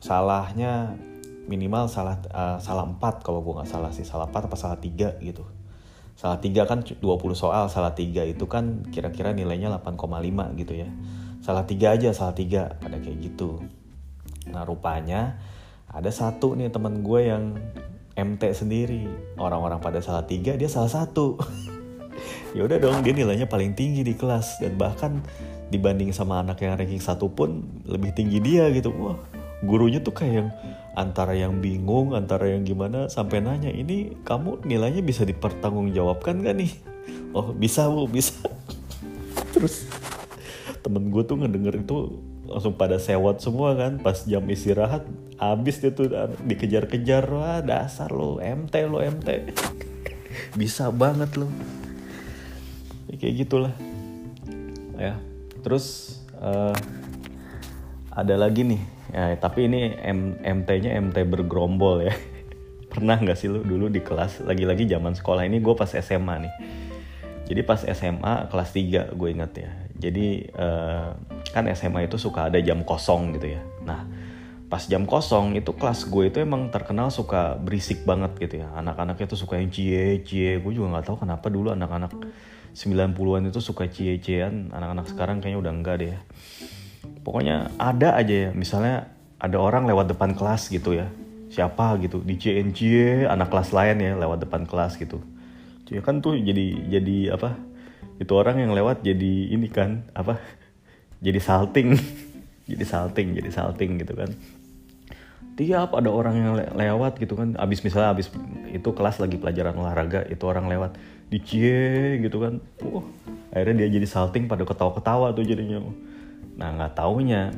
salahnya 0.02 0.98
minimal 1.46 1.86
salah 1.86 2.18
uh, 2.34 2.58
salah 2.58 2.90
4 2.90 3.22
kalau 3.22 3.46
gue 3.46 3.54
nggak 3.62 3.70
salah 3.70 3.94
sih. 3.94 4.04
Salah 4.04 4.28
4 4.28 4.50
apa 4.50 4.58
salah 4.58 4.82
3 4.82 5.22
gitu. 5.22 5.46
Salah 6.18 6.42
3 6.42 6.70
kan 6.70 6.80
20 6.82 7.02
soal. 7.38 7.70
Salah 7.70 7.94
3 7.94 8.26
itu 8.26 8.46
kan 8.50 8.84
kira-kira 8.90 9.32
nilainya 9.32 9.70
8,5 9.78 10.58
gitu 10.58 10.74
ya. 10.74 10.90
Salah 11.46 11.64
3 11.70 11.96
aja 11.96 12.10
salah 12.12 12.34
3 12.34 12.82
pada 12.82 12.98
kayak 12.98 13.18
gitu. 13.22 13.62
Nah 14.50 14.66
rupanya 14.66 15.38
ada 15.86 16.10
satu 16.10 16.58
nih 16.58 16.74
teman 16.74 17.06
gue 17.06 17.22
yang 17.30 17.44
MT 18.18 18.42
sendiri. 18.58 19.06
Orang-orang 19.38 19.78
pada 19.78 20.02
salah 20.02 20.26
3 20.26 20.58
dia 20.58 20.70
salah 20.70 20.92
satu. 20.92 21.38
Ya 22.52 22.68
udah 22.68 22.84
dong 22.84 23.00
dia 23.00 23.16
nilainya 23.16 23.48
paling 23.48 23.80
tinggi 23.80 24.04
di 24.04 24.12
kelas. 24.12 24.60
Dan 24.60 24.76
bahkan 24.76 25.24
dibanding 25.72 26.12
sama 26.12 26.44
anak 26.44 26.60
yang 26.60 26.76
ranking 26.76 27.00
satu 27.00 27.32
pun 27.32 27.64
lebih 27.88 28.12
tinggi 28.12 28.44
dia 28.44 28.68
gitu. 28.76 28.92
Wah 28.92 29.31
gurunya 29.62 30.02
tuh 30.02 30.14
kayak 30.18 30.34
yang 30.34 30.50
antara 30.98 31.38
yang 31.38 31.62
bingung 31.62 32.18
antara 32.18 32.52
yang 32.52 32.66
gimana 32.68 33.08
sampai 33.08 33.40
nanya 33.40 33.72
ini 33.72 34.18
kamu 34.26 34.66
nilainya 34.68 35.06
bisa 35.06 35.24
dipertanggungjawabkan 35.24 36.42
gak 36.44 36.58
nih? 36.58 36.74
Oh 37.32 37.56
bisa 37.56 37.88
bu 37.88 38.12
bisa. 38.12 38.36
Terus 39.56 39.88
temen 40.84 41.08
gue 41.08 41.24
tuh 41.24 41.40
ngedenger 41.40 41.80
itu 41.80 42.20
langsung 42.44 42.76
pada 42.76 43.00
sewot 43.00 43.40
semua 43.40 43.72
kan 43.80 44.04
pas 44.04 44.28
jam 44.28 44.44
istirahat 44.52 45.08
habis 45.40 45.80
dia 45.80 45.96
tuh 45.96 46.12
dikejar-kejar 46.44 47.24
wah 47.32 47.64
dasar 47.64 48.12
lo 48.12 48.44
MT 48.44 48.76
lo 48.92 49.00
MT 49.00 49.56
bisa 50.60 50.92
banget 50.92 51.40
lo 51.40 51.48
ya, 53.08 53.16
kayak 53.16 53.36
gitulah. 53.48 53.74
Ya 55.00 55.16
terus 55.64 56.18
uh, 56.42 56.76
ada 58.12 58.36
lagi 58.36 58.68
nih 58.68 58.82
ya 59.12 59.36
tapi 59.36 59.68
ini 59.68 59.92
MT-nya 60.42 60.96
MT 61.00 61.18
bergerombol 61.28 62.08
ya. 62.08 62.16
Pernah 62.92 63.20
nggak 63.20 63.38
sih 63.40 63.48
lu 63.48 63.64
dulu 63.64 63.88
di 63.88 64.04
kelas 64.04 64.44
lagi-lagi 64.44 64.88
zaman 64.88 65.16
sekolah 65.16 65.48
ini 65.48 65.60
gue 65.60 65.76
pas 65.76 65.88
SMA 65.88 66.36
nih. 66.48 66.54
Jadi 67.52 67.62
pas 67.68 67.80
SMA 67.84 68.48
kelas 68.48 68.70
3 68.72 69.16
gue 69.16 69.30
inget 69.32 69.52
ya. 69.68 69.72
Jadi 70.02 70.48
uh, 70.56 71.14
kan 71.52 71.68
SMA 71.76 72.08
itu 72.08 72.16
suka 72.16 72.48
ada 72.48 72.60
jam 72.64 72.84
kosong 72.88 73.36
gitu 73.40 73.56
ya. 73.56 73.62
Nah 73.84 74.08
pas 74.72 74.88
jam 74.88 75.04
kosong 75.04 75.60
itu 75.60 75.76
kelas 75.76 76.08
gue 76.08 76.32
itu 76.32 76.40
emang 76.40 76.72
terkenal 76.72 77.12
suka 77.12 77.60
berisik 77.60 78.08
banget 78.08 78.36
gitu 78.40 78.64
ya. 78.64 78.72
Anak-anaknya 78.80 79.28
tuh 79.28 79.40
suka 79.40 79.60
yang 79.60 79.72
cie 79.72 80.24
cie. 80.24 80.60
Gue 80.64 80.72
juga 80.76 80.96
nggak 80.96 81.06
tahu 81.12 81.28
kenapa 81.28 81.52
dulu 81.52 81.76
anak-anak 81.76 82.16
90-an 82.72 83.52
itu 83.52 83.60
suka 83.60 83.92
cie-ciean. 83.92 84.72
Anak-anak 84.72 85.12
sekarang 85.12 85.44
kayaknya 85.44 85.60
udah 85.60 85.74
enggak 85.76 85.96
deh 86.00 86.10
ya 86.16 86.20
pokoknya 87.22 87.74
ada 87.78 88.18
aja 88.18 88.50
ya. 88.50 88.52
Misalnya 88.54 89.12
ada 89.42 89.58
orang 89.58 89.90
lewat 89.90 90.14
depan 90.14 90.34
kelas 90.38 90.70
gitu 90.70 90.98
ya. 90.98 91.10
Siapa 91.52 92.00
gitu. 92.00 92.22
Di 92.24 92.36
cie 92.38 93.26
anak 93.28 93.52
kelas 93.52 93.74
lain 93.76 93.98
ya 94.00 94.14
lewat 94.18 94.46
depan 94.48 94.64
kelas 94.66 94.98
gitu. 94.98 95.22
Ya 95.92 96.00
kan 96.00 96.24
tuh 96.24 96.40
jadi 96.40 96.88
jadi 96.88 97.36
apa? 97.36 97.60
Itu 98.16 98.40
orang 98.40 98.64
yang 98.64 98.72
lewat 98.72 99.04
jadi 99.04 99.52
ini 99.52 99.68
kan 99.68 100.08
apa? 100.16 100.40
Jadi 101.26 101.38
salting. 101.38 101.94
Jadi 102.72 102.86
salting 102.88 103.36
jadi 103.36 103.52
salting 103.52 104.00
gitu 104.00 104.16
kan. 104.16 104.32
Tiap 105.60 105.92
ada 105.92 106.08
orang 106.08 106.34
yang 106.40 106.52
le 106.56 106.66
lewat 106.72 107.20
gitu 107.20 107.36
kan. 107.36 107.54
Abis 107.60 107.84
misalnya 107.84 108.16
abis 108.16 108.32
itu 108.72 108.90
kelas 108.96 109.20
lagi 109.20 109.36
pelajaran 109.36 109.76
olahraga 109.76 110.24
itu 110.32 110.42
orang 110.48 110.72
lewat. 110.72 110.96
Dicie 111.28 112.18
gitu 112.24 112.42
kan. 112.42 112.64
Oh 112.88 113.06
akhirnya 113.52 113.84
dia 113.84 114.00
jadi 114.00 114.08
salting 114.08 114.48
pada 114.48 114.64
ketawa-ketawa 114.64 115.36
tuh 115.36 115.44
jadinya 115.44 115.84
nah 116.56 116.74
nggak 116.76 116.94
taunya 116.94 117.52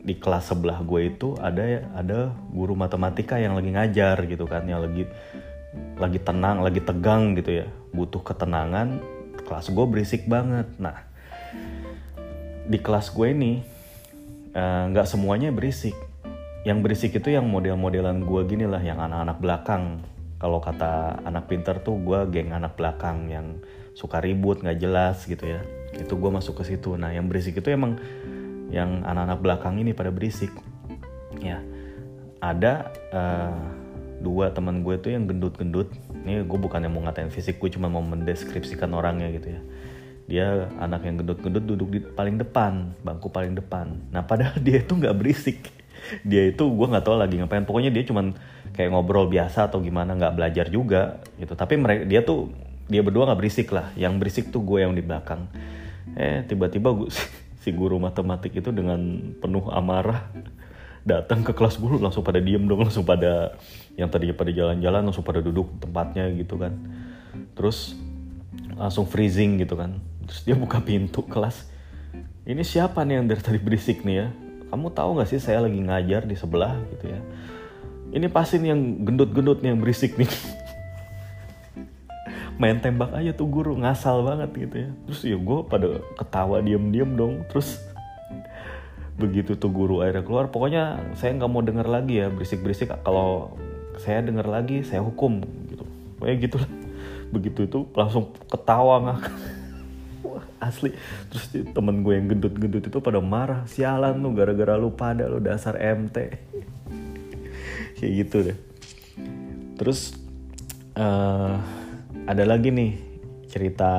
di 0.00 0.16
kelas 0.16 0.50
sebelah 0.50 0.80
gue 0.80 1.12
itu 1.12 1.36
ada 1.36 1.86
ada 1.92 2.32
guru 2.48 2.72
matematika 2.72 3.36
yang 3.36 3.52
lagi 3.52 3.70
ngajar 3.70 4.16
gitu 4.24 4.48
kan 4.48 4.64
yang 4.64 4.80
lagi 4.80 5.04
lagi 6.00 6.18
tenang 6.18 6.64
lagi 6.64 6.80
tegang 6.80 7.36
gitu 7.36 7.62
ya. 7.64 7.66
Butuh 7.92 8.24
ketenangan 8.24 8.98
kelas 9.44 9.70
gue 9.70 9.86
berisik 9.86 10.24
banget. 10.26 10.66
Nah 10.80 11.04
di 12.66 12.78
kelas 12.80 13.12
gue 13.12 13.28
ini 13.30 13.52
eh, 14.56 14.82
nggak 14.90 15.06
uh, 15.06 15.10
semuanya 15.10 15.52
berisik. 15.52 15.94
Yang 16.60 16.78
berisik 16.84 17.12
itu 17.16 17.32
yang 17.32 17.48
model-modelan 17.48 18.24
gue 18.24 18.40
gini 18.48 18.68
lah 18.68 18.80
yang 18.80 19.00
anak-anak 19.00 19.38
belakang. 19.40 19.84
Kalau 20.40 20.60
kata 20.60 21.20
anak 21.28 21.52
pinter 21.52 21.84
tuh 21.84 22.00
gue 22.00 22.20
geng 22.32 22.56
anak 22.56 22.72
belakang 22.76 23.28
yang 23.28 23.60
suka 23.92 24.24
ribut 24.24 24.64
nggak 24.64 24.80
jelas 24.80 25.28
gitu 25.28 25.44
ya. 25.44 25.60
Itu 25.92 26.16
gue 26.16 26.30
masuk 26.32 26.64
ke 26.64 26.64
situ. 26.64 26.96
Nah 26.96 27.12
yang 27.12 27.28
berisik 27.28 27.60
itu 27.60 27.68
emang 27.68 28.00
yang 28.70 29.02
anak-anak 29.02 29.38
belakang 29.42 29.74
ini 29.82 29.90
pada 29.92 30.14
berisik. 30.14 30.54
Ya 31.42 31.62
ada 32.40 32.88
uh, 33.12 33.60
dua 34.20 34.52
teman 34.52 34.80
gue 34.80 34.96
tuh 35.00 35.12
yang 35.12 35.28
gendut-gendut. 35.28 35.92
Ini 36.24 36.44
gue 36.44 36.58
bukan 36.58 36.80
yang 36.84 36.92
mau 36.92 37.04
ngatain 37.04 37.32
fisik 37.32 37.60
gue 37.60 37.72
cuma 37.72 37.88
mau 37.88 38.04
mendeskripsikan 38.04 38.92
orangnya 38.92 39.28
gitu 39.32 39.48
ya. 39.56 39.60
Dia 40.30 40.46
anak 40.78 41.04
yang 41.04 41.20
gendut-gendut 41.20 41.64
duduk 41.64 41.88
di 41.90 42.00
paling 42.00 42.38
depan 42.40 42.96
bangku 43.02 43.28
paling 43.32 43.56
depan. 43.56 43.96
Nah 44.12 44.24
padahal 44.24 44.56
dia 44.66 44.80
itu 44.80 44.92
nggak 44.96 45.16
berisik. 45.16 45.58
Dia 46.24 46.48
itu 46.48 46.64
gue 46.64 46.86
nggak 46.86 47.04
tahu 47.04 47.16
lagi 47.20 47.36
ngapain. 47.40 47.64
Pokoknya 47.68 47.92
dia 47.92 48.04
cuman 48.08 48.32
kayak 48.72 48.94
ngobrol 48.94 49.28
biasa 49.28 49.68
atau 49.68 49.84
gimana 49.84 50.16
nggak 50.16 50.34
belajar 50.36 50.66
juga 50.72 51.20
gitu. 51.36 51.52
Tapi 51.52 51.74
mereka 51.76 52.02
dia 52.08 52.20
tuh 52.24 52.52
dia 52.88 53.04
berdua 53.04 53.28
nggak 53.28 53.40
berisik 53.40 53.68
lah. 53.72 53.92
Yang 53.96 54.12
berisik 54.16 54.44
tuh 54.48 54.64
gue 54.64 54.80
yang 54.80 54.96
di 54.96 55.04
belakang. 55.04 55.48
Eh 56.16 56.44
tiba-tiba 56.48 56.92
gue 56.92 57.08
si 57.60 57.70
guru 57.76 58.00
matematik 58.00 58.56
itu 58.56 58.72
dengan 58.72 58.98
penuh 59.36 59.68
amarah 59.68 60.32
datang 61.04 61.40
ke 61.40 61.52
kelas 61.56 61.80
gue 61.80 62.00
langsung 62.00 62.24
pada 62.24 62.40
diem 62.40 62.60
dong 62.64 62.84
langsung 62.84 63.04
pada 63.04 63.56
yang 63.96 64.08
tadinya 64.12 64.36
pada 64.36 64.52
jalan-jalan 64.52 65.00
langsung 65.04 65.24
pada 65.24 65.40
duduk 65.44 65.68
tempatnya 65.80 66.28
gitu 66.36 66.56
kan. 66.56 66.76
Terus 67.56 67.96
langsung 68.76 69.04
freezing 69.04 69.60
gitu 69.60 69.76
kan. 69.76 70.00
Terus 70.28 70.40
dia 70.44 70.56
buka 70.56 70.80
pintu 70.80 71.24
kelas. 71.24 71.68
Ini 72.48 72.64
siapa 72.64 73.04
nih 73.04 73.20
yang 73.20 73.26
dari 73.28 73.40
tadi 73.44 73.60
berisik 73.60 74.04
nih 74.04 74.16
ya? 74.24 74.26
Kamu 74.72 74.92
tahu 74.96 75.20
nggak 75.20 75.28
sih 75.28 75.40
saya 75.42 75.60
lagi 75.60 75.76
ngajar 75.76 76.24
di 76.24 76.36
sebelah 76.36 76.80
gitu 76.96 77.12
ya? 77.12 77.20
Ini 78.10 78.26
pasti 78.32 78.56
nih 78.58 78.72
yang 78.72 78.82
gendut-gendut 79.04 79.60
nih 79.60 79.76
yang 79.76 79.80
berisik 79.80 80.16
nih 80.16 80.30
main 82.60 82.76
tembak 82.76 83.16
aja 83.16 83.32
tuh 83.32 83.48
guru 83.48 83.72
ngasal 83.80 84.20
banget 84.20 84.68
gitu 84.68 84.76
ya. 84.84 84.90
Terus 85.08 85.20
ya 85.24 85.36
gue 85.40 85.58
pada 85.64 85.88
ketawa 86.20 86.60
diem-diem 86.60 87.16
dong. 87.16 87.48
Terus 87.48 87.80
begitu 89.16 89.56
tuh 89.56 89.72
guru 89.72 90.00
akhirnya 90.00 90.24
keluar 90.24 90.48
pokoknya 90.48 91.12
saya 91.12 91.36
nggak 91.36 91.50
mau 91.52 91.64
dengar 91.64 91.88
lagi 91.88 92.20
ya 92.20 92.28
berisik-berisik. 92.28 92.92
Kalau 93.00 93.56
saya 93.96 94.20
dengar 94.20 94.44
lagi 94.44 94.84
saya 94.84 95.00
hukum 95.00 95.40
gitu. 95.72 95.88
Pokoknya 96.20 96.36
gitulah. 96.36 96.70
Begitu 97.32 97.64
itu 97.64 97.88
langsung 97.96 98.28
ketawa 98.52 99.08
nggak 99.08 99.20
Wah, 100.28 100.44
asli. 100.60 100.92
Terus 101.32 101.44
temen 101.72 102.04
gue 102.04 102.12
yang 102.12 102.28
gendut-gendut 102.28 102.84
itu 102.84 102.98
pada 103.00 103.24
marah 103.24 103.64
sialan 103.64 104.20
lu 104.20 104.36
gara-gara 104.36 104.76
lu 104.76 104.92
pada 104.92 105.24
lu 105.32 105.40
dasar 105.40 105.80
MT 105.80 106.16
kayak 107.96 108.12
gitu 108.20 108.36
deh. 108.52 108.58
Terus 109.80 110.12
uh, 111.00 111.79
ada 112.26 112.44
lagi 112.44 112.68
nih 112.72 112.92
cerita 113.50 113.92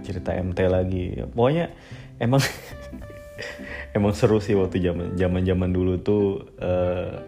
cerita 0.00 0.30
MT 0.36 0.58
lagi. 0.70 1.04
Pokoknya 1.32 1.72
emang 2.22 2.40
emang 3.96 4.12
seru 4.14 4.38
sih 4.38 4.54
waktu 4.54 4.78
zaman 4.78 5.18
zaman 5.18 5.42
zaman 5.42 5.70
dulu 5.74 5.98
tuh 6.00 6.24
uh, 6.62 7.18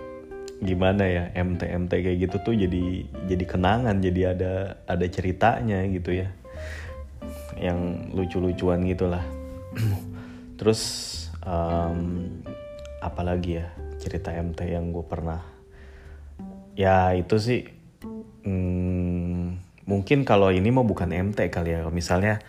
gimana 0.63 1.05
ya 1.05 1.25
MT 1.35 1.61
MT 1.67 1.93
kayak 1.93 2.19
gitu 2.31 2.37
tuh 2.41 2.55
jadi 2.55 3.05
jadi 3.27 3.45
kenangan 3.45 3.99
jadi 4.01 4.21
ada 4.39 4.53
ada 4.87 5.07
ceritanya 5.11 5.83
gitu 5.91 6.15
ya. 6.15 6.29
Yang 7.59 8.11
lucu-lucuan 8.15 8.87
gitulah. 8.87 9.25
Terus 10.59 10.81
um, 11.43 12.31
apalagi 13.03 13.61
ya 13.61 13.67
cerita 13.99 14.31
MT 14.31 14.71
yang 14.71 14.95
gue 14.95 15.05
pernah? 15.05 15.43
Ya 16.75 17.15
itu 17.15 17.39
sih 17.39 17.71
hmm, 18.45 19.04
mungkin 19.85 20.25
kalau 20.25 20.49
ini 20.53 20.69
mau 20.73 20.85
bukan 20.85 21.13
MT 21.13 21.49
kali 21.53 21.77
ya. 21.77 21.87
Misalnya 21.89 22.41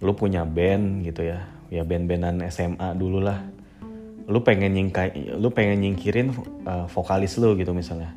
lu 0.00 0.12
punya 0.16 0.44
band 0.44 1.04
gitu 1.04 1.24
ya. 1.24 1.44
Ya 1.72 1.82
band-bandan 1.88 2.44
SMA 2.52 2.92
dulu 2.96 3.24
lah. 3.24 3.40
Lu 4.28 4.44
pengen 4.44 4.76
nyingkai 4.76 5.34
lu 5.40 5.50
pengen 5.50 5.82
nyingkirin 5.82 6.36
uh, 6.68 6.86
vokalis 6.92 7.40
lu 7.40 7.56
gitu 7.56 7.72
misalnya. 7.72 8.12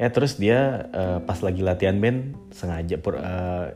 Ya 0.00 0.10
terus 0.10 0.40
dia 0.40 0.90
uh, 0.90 1.18
pas 1.22 1.38
lagi 1.38 1.62
latihan 1.62 1.94
band 2.00 2.34
sengaja 2.50 2.98
pur, 2.98 3.20
uh, 3.20 3.70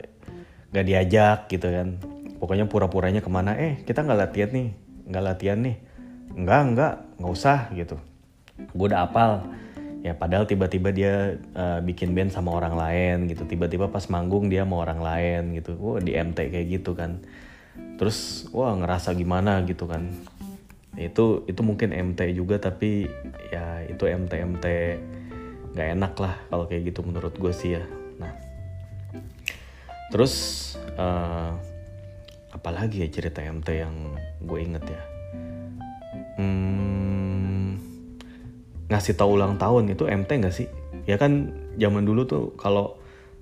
gak 0.73 0.85
diajak 0.85 1.39
gitu 1.47 1.69
kan. 1.69 2.01
Pokoknya 2.41 2.65
pura-puranya 2.67 3.21
ke 3.23 3.29
mana 3.31 3.55
eh 3.55 3.79
kita 3.85 4.03
nggak 4.03 4.19
latihan 4.19 4.49
nih. 4.51 4.69
Nggak 5.07 5.23
latihan 5.23 5.59
nih. 5.61 5.75
Nggak 6.35 6.61
nggak 6.73 6.93
nggak 7.21 7.31
usah 7.31 7.59
gitu. 7.77 7.95
Gue 8.75 8.91
udah 8.91 9.07
apal 9.07 9.47
ya 9.99 10.15
padahal 10.15 10.47
tiba-tiba 10.47 10.89
dia 10.95 11.35
uh, 11.55 11.83
bikin 11.83 12.15
band 12.15 12.31
sama 12.31 12.55
orang 12.55 12.75
lain 12.75 13.17
gitu. 13.27 13.43
Tiba-tiba 13.43 13.91
pas 13.91 14.07
manggung 14.07 14.47
dia 14.47 14.63
mau 14.63 14.79
orang 14.79 15.01
lain 15.03 15.41
gitu. 15.59 15.75
Wah 15.79 15.99
di 15.99 16.15
MT 16.15 16.37
kayak 16.51 16.67
gitu 16.79 16.95
kan. 16.95 17.19
Terus 17.99 18.47
wah 18.55 18.71
ngerasa 18.75 19.11
gimana 19.15 19.59
gitu 19.67 19.85
kan. 19.87 20.07
Itu 20.95 21.43
itu 21.47 21.61
mungkin 21.63 21.91
MT 21.91 22.31
juga 22.35 22.59
tapi 22.59 23.07
ya 23.51 23.83
itu 23.87 24.03
MT 24.07 24.31
MT 24.55 24.65
nggak 25.75 25.89
enak 25.99 26.13
lah 26.17 26.35
kalau 26.49 26.65
kayak 26.65 26.91
gitu 26.91 27.03
menurut 27.03 27.35
gue 27.35 27.51
sih 27.51 27.75
ya. 27.75 27.83
Nah 28.19 28.33
terus 30.09 30.33
uh, 30.97 31.53
apalagi 32.55 33.05
ya 33.05 33.07
cerita 33.11 33.43
MT 33.43 33.67
yang 33.77 33.95
gue 34.41 34.59
inget 34.59 34.83
ya? 34.87 35.01
Hmm, 36.39 36.88
ngasih 38.89 39.13
tau 39.15 39.37
ulang 39.37 39.55
tahun 39.61 39.93
itu 39.93 40.09
MT 40.09 40.29
nggak 40.41 40.55
sih? 40.55 40.67
Ya 41.05 41.15
kan 41.21 41.53
zaman 41.77 42.03
dulu 42.03 42.25
tuh 42.25 42.43
kalau 42.57 42.97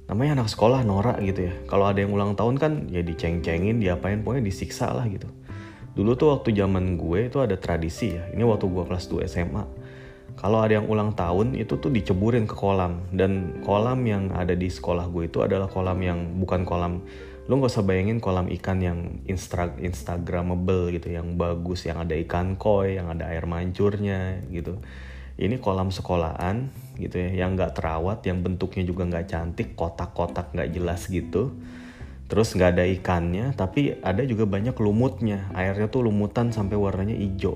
namanya 0.08 0.44
anak 0.44 0.52
sekolah 0.52 0.84
norak 0.84 1.20
gitu 1.24 1.48
ya. 1.48 1.54
Kalau 1.66 1.88
ada 1.88 2.04
yang 2.04 2.12
ulang 2.12 2.36
tahun 2.36 2.60
kan 2.60 2.72
ya 2.92 3.00
diceng-cengin 3.04 3.80
diapain 3.80 4.22
pokoknya 4.24 4.44
disiksa 4.48 4.92
lah 4.92 5.08
gitu. 5.08 5.28
Dulu 5.96 6.14
tuh 6.14 6.36
waktu 6.38 6.54
zaman 6.54 7.00
gue 7.00 7.32
itu 7.32 7.42
ada 7.42 7.58
tradisi 7.58 8.14
ya 8.14 8.30
ini 8.30 8.46
waktu 8.46 8.70
gue 8.70 8.84
kelas 8.86 9.10
2 9.10 9.26
SMA 9.26 9.66
kalau 10.38 10.62
ada 10.62 10.78
yang 10.78 10.86
ulang 10.86 11.18
tahun 11.18 11.58
itu 11.58 11.82
tuh 11.82 11.90
diceburin 11.90 12.46
ke 12.46 12.54
kolam. 12.54 13.02
Dan 13.10 13.64
kolam 13.66 14.06
yang 14.06 14.30
ada 14.36 14.54
di 14.54 14.70
sekolah 14.70 15.10
gue 15.10 15.26
itu 15.26 15.42
adalah 15.42 15.66
kolam 15.66 15.98
yang 16.04 16.38
bukan 16.38 16.62
kolam 16.68 17.02
lu 17.48 17.64
nggak 17.64 17.72
usah 17.80 17.88
bayangin 17.88 18.20
kolam 18.20 18.52
ikan 18.60 18.84
yang 18.84 19.24
instra 19.24 19.72
instagramable 19.80 20.92
gitu 20.92 21.16
yang 21.16 21.40
bagus 21.40 21.88
yang 21.88 22.04
ada 22.04 22.12
ikan 22.28 22.60
koi 22.60 23.00
yang 23.00 23.08
ada 23.08 23.32
air 23.32 23.48
mancurnya 23.48 24.44
gitu 24.52 24.84
ini 25.38 25.62
kolam 25.62 25.94
sekolahan 25.94 26.74
gitu 26.98 27.22
ya 27.22 27.46
yang 27.46 27.54
nggak 27.54 27.78
terawat 27.78 28.26
yang 28.26 28.42
bentuknya 28.42 28.82
juga 28.82 29.06
nggak 29.06 29.26
cantik 29.30 29.78
kotak-kotak 29.78 30.52
nggak 30.54 30.70
jelas 30.74 31.06
gitu. 31.08 31.54
Terus 32.28 32.58
nggak 32.58 32.76
ada 32.76 32.84
ikannya 32.84 33.54
tapi 33.54 34.02
ada 34.02 34.26
juga 34.26 34.50
banyak 34.50 34.74
lumutnya. 34.82 35.48
Airnya 35.54 35.88
tuh 35.88 36.10
lumutan 36.10 36.50
sampai 36.50 36.76
warnanya 36.76 37.16
hijau 37.16 37.56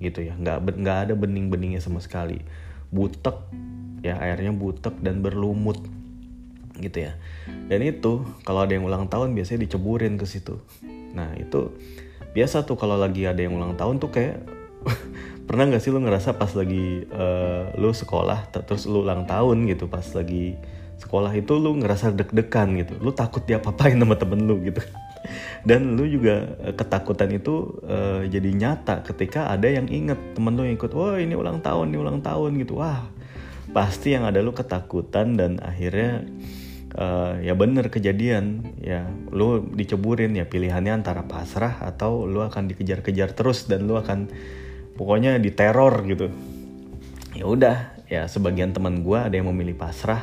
gitu 0.00 0.24
ya. 0.24 0.34
Nggak 0.34 0.80
nggak 0.80 0.98
ada 1.08 1.14
bening-beningnya 1.14 1.84
sama 1.84 2.00
sekali. 2.00 2.40
Butek 2.88 3.36
ya 4.00 4.16
airnya 4.16 4.56
butek 4.56 4.96
dan 5.04 5.20
berlumut 5.20 5.76
gitu 6.80 7.04
ya. 7.04 7.12
Dan 7.68 7.84
itu 7.84 8.24
kalau 8.48 8.64
ada 8.64 8.72
yang 8.72 8.88
ulang 8.88 9.12
tahun 9.12 9.36
biasanya 9.36 9.68
diceburin 9.68 10.16
ke 10.16 10.24
situ. 10.24 10.56
Nah 11.12 11.36
itu 11.36 11.76
biasa 12.32 12.64
tuh 12.64 12.80
kalau 12.80 12.96
lagi 12.96 13.28
ada 13.28 13.44
yang 13.44 13.60
ulang 13.60 13.76
tahun 13.76 14.00
tuh 14.00 14.08
kayak 14.08 14.59
pernah 15.48 15.66
nggak 15.66 15.82
sih 15.82 15.90
lu 15.90 16.00
ngerasa 16.02 16.38
pas 16.38 16.52
lagi 16.54 17.04
uh, 17.10 17.74
lu 17.74 17.90
sekolah 17.90 18.54
terus 18.54 18.86
lu 18.86 19.02
ulang 19.02 19.26
tahun 19.26 19.66
gitu 19.66 19.90
pas 19.90 20.06
lagi 20.14 20.54
sekolah 21.00 21.32
itu 21.32 21.56
lu 21.56 21.80
ngerasa 21.80 22.12
deg-degan 22.12 22.76
gitu. 22.76 23.00
Lu 23.00 23.10
takut 23.16 23.40
diapa-apain 23.40 23.96
sama 23.96 24.20
temen 24.20 24.44
lu 24.44 24.60
gitu. 24.60 24.84
Dan 25.68 25.96
lu 25.96 26.04
juga 26.04 26.60
eh, 26.60 26.76
ketakutan 26.76 27.32
itu 27.32 27.80
uh, 27.84 28.24
jadi 28.28 28.50
nyata 28.52 29.04
ketika 29.04 29.48
ada 29.48 29.68
yang 29.68 29.88
inget 29.88 30.16
temen 30.36 30.56
lu 30.56 30.64
yang 30.64 30.76
ikut 30.76 30.92
wah 30.92 31.16
ini 31.16 31.36
ulang 31.36 31.64
tahun 31.64 31.92
ini 31.92 31.98
ulang 31.98 32.20
tahun 32.20 32.60
gitu. 32.60 32.76
Wah 32.80 33.08
pasti 33.72 34.12
yang 34.12 34.28
ada 34.28 34.44
lu 34.44 34.52
ketakutan 34.52 35.38
dan 35.38 35.62
akhirnya 35.62 36.26
uh, 36.96 37.40
ya 37.40 37.56
bener 37.56 37.88
kejadian. 37.88 38.76
Ya 38.80 39.08
lu 39.32 39.72
diceburin 39.72 40.36
ya 40.36 40.44
pilihannya 40.44 41.00
antara 41.00 41.24
pasrah 41.24 41.80
atau 41.80 42.28
lu 42.28 42.44
akan 42.44 42.68
dikejar-kejar 42.68 43.32
terus 43.32 43.64
dan 43.64 43.88
lu 43.88 43.96
akan 43.96 44.28
pokoknya 45.00 45.40
diteror 45.40 46.04
gitu. 46.04 46.28
Ya 47.32 47.48
udah 47.48 47.96
ya 48.04 48.28
sebagian 48.28 48.76
teman 48.76 49.00
gue 49.00 49.16
ada 49.16 49.32
yang 49.32 49.48
memilih 49.48 49.72
pasrah 49.72 50.20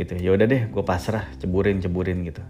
gitu. 0.00 0.16
Ya 0.16 0.32
udah 0.32 0.48
deh 0.48 0.72
gue 0.72 0.84
pasrah 0.88 1.28
ceburin 1.36 1.84
ceburin 1.84 2.24
gitu. 2.24 2.40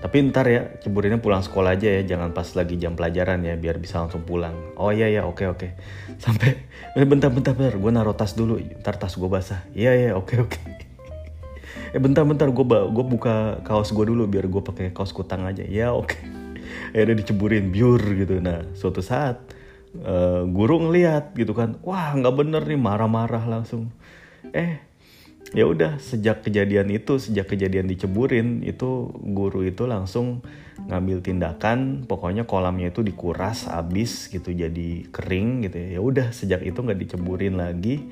Tapi 0.00 0.32
ntar 0.32 0.48
ya 0.48 0.80
ceburinnya 0.80 1.20
pulang 1.20 1.44
sekolah 1.44 1.76
aja 1.76 2.00
ya 2.00 2.16
jangan 2.16 2.32
pas 2.32 2.48
lagi 2.56 2.80
jam 2.80 2.96
pelajaran 2.96 3.44
ya 3.44 3.60
biar 3.60 3.76
bisa 3.76 4.00
langsung 4.00 4.24
pulang. 4.24 4.56
Oh 4.80 4.88
iya 4.88 5.12
ya 5.12 5.28
oke 5.28 5.44
oke. 5.52 5.68
Sampai 6.24 6.64
eh, 6.96 7.04
bentar 7.04 7.28
bentar 7.28 7.52
bentar 7.52 7.76
gue 7.76 7.90
naruh 7.92 8.16
tas 8.16 8.32
dulu 8.32 8.56
ntar 8.80 8.96
tas 8.96 9.12
gue 9.12 9.28
basah. 9.28 9.60
Iya 9.76 9.92
iya 9.92 10.10
oke 10.16 10.48
oke. 10.48 10.60
Eh 11.90 11.98
bentar 11.98 12.22
bentar 12.22 12.46
gue 12.46 12.64
gue 12.64 13.04
buka 13.04 13.66
kaos 13.66 13.90
gue 13.90 14.06
dulu 14.06 14.30
biar 14.30 14.46
gue 14.48 14.62
pakai 14.64 14.96
kaos 14.96 15.12
kutang 15.12 15.44
aja. 15.44 15.60
Ya 15.84 15.92
oke. 15.92 16.16
Akhirnya 16.96 17.20
diceburin 17.20 17.68
biur 17.68 18.00
gitu. 18.16 18.40
Nah 18.40 18.64
suatu 18.72 19.04
saat 19.04 19.59
uh, 19.98 20.46
guru 20.46 20.88
ngeliat 20.88 21.34
gitu 21.34 21.50
kan 21.56 21.78
wah 21.82 22.14
nggak 22.14 22.34
bener 22.34 22.62
nih 22.62 22.80
marah-marah 22.80 23.44
langsung. 23.46 23.90
Eh 24.54 24.78
ya 25.50 25.66
udah 25.66 25.98
sejak 25.98 26.46
kejadian 26.46 26.94
itu 26.94 27.18
sejak 27.18 27.50
kejadian 27.50 27.90
diceburin 27.90 28.62
itu 28.62 29.10
guru 29.34 29.66
itu 29.66 29.82
langsung 29.88 30.46
ngambil 30.86 31.26
tindakan 31.26 32.06
pokoknya 32.06 32.46
kolamnya 32.46 32.94
itu 32.94 33.02
dikuras 33.02 33.66
abis 33.66 34.30
gitu 34.30 34.54
jadi 34.54 35.10
kering 35.10 35.66
gitu 35.66 35.76
ya. 35.76 35.88
Ya 35.98 36.00
udah 36.00 36.26
sejak 36.30 36.62
itu 36.62 36.78
nggak 36.78 37.00
diceburin 37.00 37.58
lagi 37.58 38.06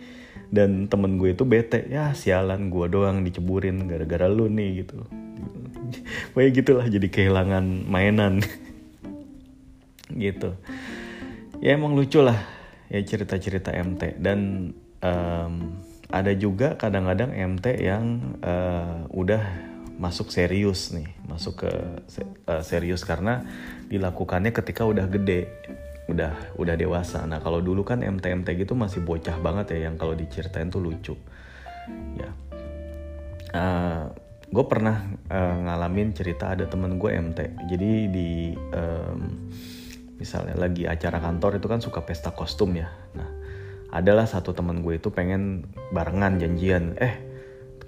dan 0.48 0.88
temen 0.88 1.20
gue 1.20 1.36
itu 1.36 1.44
bete 1.44 1.86
ya 1.92 2.16
sialan 2.16 2.72
gue 2.72 2.86
doang 2.88 3.22
diceburin 3.22 3.86
gara-gara 3.86 4.26
lu 4.26 4.50
nih 4.50 4.84
gitu. 4.84 5.06
Kayak 6.34 6.52
gitulah 6.58 6.86
jadi 6.90 7.08
kehilangan 7.08 7.86
mainan. 7.86 8.42
Gitu 10.08 10.56
ya 11.58 11.74
emang 11.74 11.94
lucu 11.98 12.22
lah 12.22 12.38
ya 12.88 13.00
cerita-cerita 13.04 13.74
MT 13.74 14.22
dan 14.22 14.70
um, 15.02 15.54
ada 16.08 16.32
juga 16.32 16.74
kadang-kadang 16.80 17.36
MT 17.36 17.66
yang 17.84 18.36
uh, 18.40 19.04
udah 19.12 19.44
masuk 19.98 20.30
serius 20.30 20.94
nih, 20.94 21.10
masuk 21.26 21.66
ke 21.66 21.72
uh, 22.48 22.62
serius 22.64 23.02
karena 23.04 23.44
dilakukannya 23.90 24.54
ketika 24.54 24.86
udah 24.86 25.04
gede. 25.10 25.50
udah 26.08 26.56
udah 26.56 26.72
dewasa. 26.72 27.28
Nah 27.28 27.36
kalau 27.36 27.60
dulu 27.60 27.84
kan 27.84 28.00
MT 28.00 28.40
MT 28.40 28.64
gitu 28.64 28.72
masih 28.72 29.04
bocah 29.04 29.36
banget 29.44 29.76
ya 29.76 29.92
yang 29.92 30.00
kalau 30.00 30.16
diceritain 30.16 30.72
tuh 30.72 30.80
lucu. 30.80 31.12
Ya. 32.16 32.32
Uh, 33.52 33.60
eh, 33.60 34.04
gue 34.48 34.64
pernah 34.64 35.04
uh, 35.28 35.56
ngalamin 35.68 36.16
cerita 36.16 36.56
ada 36.56 36.64
temen 36.64 36.96
gue 36.96 37.12
MT 37.12 37.68
jadi 37.68 37.90
di 38.08 38.56
um, 38.72 39.52
misalnya 40.18 40.58
lagi 40.58 40.84
acara 40.84 41.22
kantor 41.22 41.62
itu 41.62 41.66
kan 41.70 41.80
suka 41.80 42.02
pesta 42.02 42.34
kostum 42.34 42.74
ya. 42.74 42.90
Nah 43.14 43.30
adalah 43.88 44.28
satu 44.28 44.52
temen 44.52 44.84
gue 44.84 45.00
itu 45.00 45.08
pengen 45.08 45.64
barengan 45.94 46.36
janjian. 46.36 46.98
Eh 47.00 47.24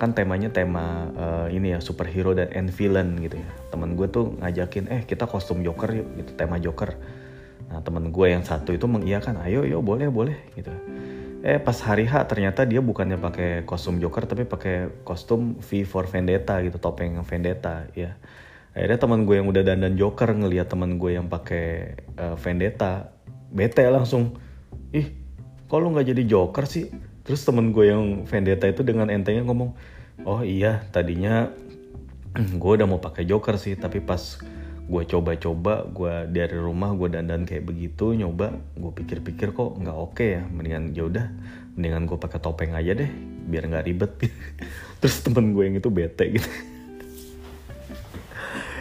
kan 0.00 0.16
temanya 0.16 0.48
tema 0.48 1.12
uh, 1.12 1.46
ini 1.52 1.76
ya 1.76 1.78
superhero 1.84 2.32
dan 2.32 2.48
and 2.56 2.72
villain 2.72 3.20
gitu 3.20 3.36
ya. 3.36 3.50
Temen 3.68 3.98
gue 3.98 4.08
tuh 4.08 4.32
ngajakin 4.40 4.88
eh 4.88 5.02
kita 5.04 5.28
kostum 5.28 5.60
Joker 5.60 5.92
yuk 5.92 6.08
gitu 6.16 6.30
tema 6.38 6.56
Joker. 6.56 6.96
Nah 7.68 7.84
temen 7.84 8.08
gue 8.08 8.26
yang 8.32 8.46
satu 8.46 8.72
itu 8.72 8.88
mengiyakan 8.88 9.44
ayo 9.44 9.66
yo 9.68 9.84
boleh 9.84 10.08
boleh 10.08 10.38
gitu. 10.56 10.72
Eh 11.44 11.60
pas 11.60 11.76
hari 11.84 12.08
H 12.08 12.24
ternyata 12.30 12.64
dia 12.64 12.80
bukannya 12.80 13.20
pakai 13.20 13.68
kostum 13.68 14.00
Joker 14.00 14.24
tapi 14.24 14.48
pakai 14.48 15.04
kostum 15.04 15.60
V 15.60 15.84
for 15.84 16.08
Vendetta 16.08 16.62
gitu 16.64 16.80
topeng 16.80 17.20
Vendetta 17.20 17.84
ya 17.92 18.16
akhirnya 18.80 18.96
teman 18.96 19.28
gue 19.28 19.36
yang 19.36 19.48
udah 19.52 19.60
dandan 19.60 19.94
Joker 20.00 20.32
ngelihat 20.32 20.72
teman 20.72 20.96
gue 20.96 21.12
yang 21.12 21.28
pakai 21.28 22.00
uh, 22.16 22.36
Vendetta 22.40 23.12
bete 23.52 23.84
langsung. 23.92 24.40
Ih 24.96 25.12
kok 25.68 25.78
lu 25.84 25.92
nggak 25.92 26.08
jadi 26.16 26.22
Joker 26.24 26.64
sih? 26.64 26.88
Terus 27.28 27.44
temen 27.44 27.76
gue 27.76 27.92
yang 27.92 28.24
vendetta 28.24 28.64
itu 28.64 28.80
dengan 28.80 29.12
entengnya 29.12 29.44
ngomong 29.44 29.76
oh 30.24 30.40
iya 30.40 30.82
tadinya 30.90 31.52
gue 32.60 32.72
udah 32.74 32.88
mau 32.88 32.98
pakai 32.98 33.28
joker 33.28 33.60
sih 33.60 33.76
tapi 33.76 34.00
pas 34.00 34.40
gue 34.90 35.02
coba-coba 35.06 35.86
gue 35.86 36.14
dari 36.34 36.58
rumah 36.58 36.90
gue 36.98 37.14
dandan 37.14 37.46
kayak 37.46 37.62
begitu 37.62 38.10
nyoba 38.18 38.50
gue 38.74 38.92
pikir-pikir 38.96 39.54
kok 39.54 39.78
nggak 39.78 39.94
oke 39.94 40.18
okay 40.18 40.40
ya. 40.40 40.42
Mendingan 40.48 40.96
ya 40.96 41.06
udah 41.06 41.26
mendingan 41.78 42.08
gue 42.08 42.18
pakai 42.18 42.40
topeng 42.42 42.74
aja 42.74 42.96
deh 42.96 43.10
biar 43.46 43.68
nggak 43.70 43.84
ribet. 43.86 44.12
Terus 45.04 45.16
temen 45.22 45.54
gue 45.54 45.62
yang 45.68 45.76
itu 45.78 45.92
bete 45.92 46.24
gitu 46.34 46.50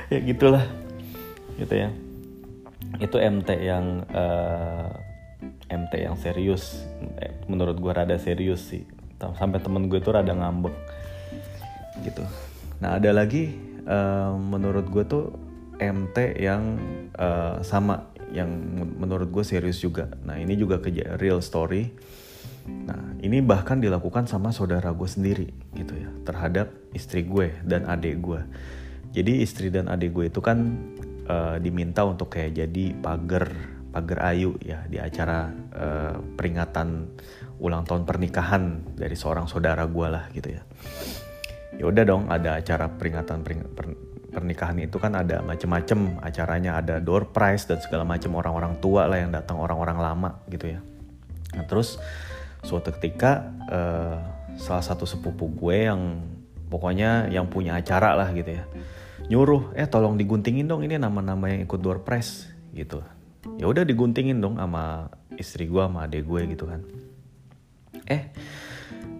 ya 0.13 0.19
gitulah. 0.25 0.65
Gitu 1.61 1.73
ya. 1.73 1.89
Itu 2.97 3.21
MT 3.21 3.49
yang 3.61 4.03
uh, 4.09 4.89
MT 5.69 5.93
yang 6.01 6.17
serius. 6.17 6.83
Eh, 7.21 7.33
menurut 7.45 7.77
gue 7.77 7.91
rada 7.93 8.17
serius 8.17 8.65
sih. 8.65 8.83
Sampai 9.19 9.61
temen 9.61 9.85
gue 9.85 10.01
tuh 10.01 10.17
rada 10.17 10.33
ngambek. 10.33 10.73
Gitu. 12.01 12.23
Nah 12.81 12.97
ada 12.97 13.11
lagi 13.13 13.53
uh, 13.85 14.33
menurut 14.33 14.89
gue 14.89 15.03
tuh 15.05 15.25
MT 15.79 16.41
yang 16.41 16.79
uh, 17.15 17.61
sama 17.61 18.09
yang 18.33 18.49
menurut 18.97 19.29
gue 19.29 19.45
serius 19.45 19.77
juga. 19.77 20.09
Nah 20.25 20.41
ini 20.41 20.57
juga 20.57 20.81
ke 20.81 20.89
real 21.21 21.43
story. 21.43 21.91
Nah 22.69 23.17
ini 23.19 23.41
bahkan 23.43 23.81
dilakukan 23.81 24.25
sama 24.25 24.53
saudara 24.55 24.93
gue 24.93 25.09
sendiri 25.09 25.49
gitu 25.73 25.93
ya 25.97 26.09
terhadap 26.23 26.69
istri 26.93 27.25
gue 27.25 27.51
dan 27.65 27.89
adik 27.89 28.21
gue 28.21 28.41
jadi 29.19 29.43
istri 29.43 29.67
dan 29.67 29.91
adik 29.91 30.15
gue 30.15 30.31
itu 30.31 30.39
kan 30.39 30.79
uh, 31.27 31.59
diminta 31.59 32.07
untuk 32.07 32.31
kayak 32.31 32.55
jadi 32.55 32.95
pagar 33.03 33.51
pagar 33.91 34.31
ayu 34.31 34.55
ya 34.63 34.87
di 34.87 34.95
acara 34.95 35.51
uh, 35.75 36.15
peringatan 36.39 37.11
ulang 37.59 37.83
tahun 37.83 38.07
pernikahan 38.07 38.95
dari 38.95 39.19
seorang 39.19 39.51
saudara 39.51 39.83
gue 39.83 40.07
lah 40.07 40.31
gitu 40.31 40.55
ya. 40.55 40.63
Ya 41.75 41.83
udah 41.83 42.03
dong 42.07 42.23
ada 42.31 42.59
acara 42.59 42.87
peringatan 42.87 43.43
pering, 43.43 43.61
per, 43.75 43.91
pernikahan 44.31 44.79
itu 44.79 44.95
kan 44.95 45.19
ada 45.19 45.43
macem-macem. 45.43 46.23
Acaranya 46.23 46.79
ada 46.79 47.03
door 47.03 47.35
prize 47.35 47.67
dan 47.67 47.83
segala 47.83 48.07
macam 48.07 48.39
orang-orang 48.39 48.79
tua 48.79 49.03
lah 49.11 49.19
yang 49.19 49.35
datang 49.35 49.59
orang-orang 49.59 49.99
lama 49.99 50.39
gitu 50.47 50.79
ya. 50.79 50.79
Nah 51.59 51.67
terus 51.67 51.99
suatu 52.63 52.95
ketika 52.95 53.51
uh, 53.67 54.15
salah 54.55 54.83
satu 54.83 55.03
sepupu 55.03 55.51
gue 55.51 55.91
yang 55.91 56.23
pokoknya 56.71 57.27
yang 57.27 57.51
punya 57.51 57.75
acara 57.75 58.15
lah 58.15 58.31
gitu 58.31 58.55
ya 58.55 58.63
nyuruh 59.29 59.77
eh 59.77 59.85
tolong 59.85 60.17
diguntingin 60.17 60.65
dong 60.65 60.81
ini 60.81 60.97
nama-nama 60.97 61.53
yang 61.53 61.69
ikut 61.69 61.79
door 61.79 62.01
prize 62.01 62.49
gitu. 62.73 63.05
Ya 63.61 63.69
udah 63.69 63.85
diguntingin 63.85 64.41
dong 64.41 64.57
sama 64.57 65.13
istri 65.37 65.69
gue 65.69 65.79
sama 65.79 66.09
adik 66.09 66.25
gue 66.25 66.41
gitu 66.49 66.65
kan. 66.65 66.81
Eh 68.09 68.33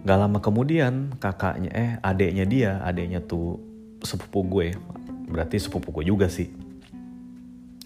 nggak 0.02 0.18
lama 0.18 0.38
kemudian 0.42 1.14
kakaknya 1.20 1.70
eh 1.70 1.90
adiknya 2.02 2.44
dia 2.48 2.72
adiknya 2.80 3.20
tuh 3.20 3.60
sepupu 4.00 4.40
gue 4.48 4.66
berarti 5.28 5.60
sepupu 5.60 5.92
gue 5.92 6.08
juga 6.08 6.26
sih 6.26 6.48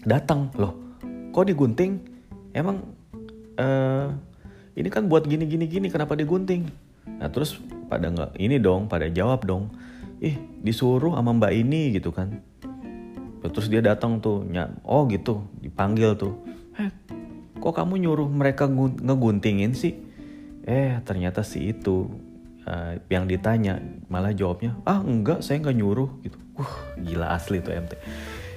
datang 0.01 0.49
loh 0.55 0.73
kok 1.35 1.45
digunting? 1.45 1.99
Emang 2.55 2.87
uh, 3.59 4.07
ini 4.79 4.87
kan 4.87 5.11
buat 5.11 5.27
gini 5.27 5.43
gini 5.43 5.67
gini 5.67 5.91
kenapa 5.91 6.15
digunting? 6.15 6.71
Nah 7.19 7.27
terus 7.27 7.59
pada 7.91 8.07
nggak 8.07 8.39
ini 8.39 8.55
dong 8.63 8.87
pada 8.87 9.11
jawab 9.11 9.43
dong 9.43 9.67
ih 10.19 10.35
disuruh 10.63 11.15
sama 11.15 11.35
mbak 11.35 11.53
ini 11.55 11.95
gitu 11.95 12.11
kan. 12.11 12.39
Terus 13.45 13.69
dia 13.69 13.79
datang 13.79 14.17
tuh 14.19 14.41
oh 14.83 15.05
gitu 15.07 15.45
dipanggil 15.61 16.17
tuh. 16.17 16.33
Eh 16.75 16.89
kok 17.61 17.73
kamu 17.77 18.01
nyuruh 18.01 18.29
mereka 18.29 18.65
ngeguntingin 18.69 19.77
sih? 19.77 19.93
Eh 20.65 20.97
ternyata 21.05 21.45
si 21.45 21.69
itu 21.69 22.09
uh, 22.65 22.97
yang 23.07 23.29
ditanya 23.29 23.77
malah 24.09 24.33
jawabnya 24.33 24.73
ah 24.83 24.99
enggak 25.05 25.45
saya 25.45 25.61
nggak 25.61 25.77
nyuruh 25.77 26.09
gitu. 26.25 26.37
Uh 26.57 26.73
gila 26.99 27.37
asli 27.37 27.61
tuh 27.61 27.75
MT 27.75 27.93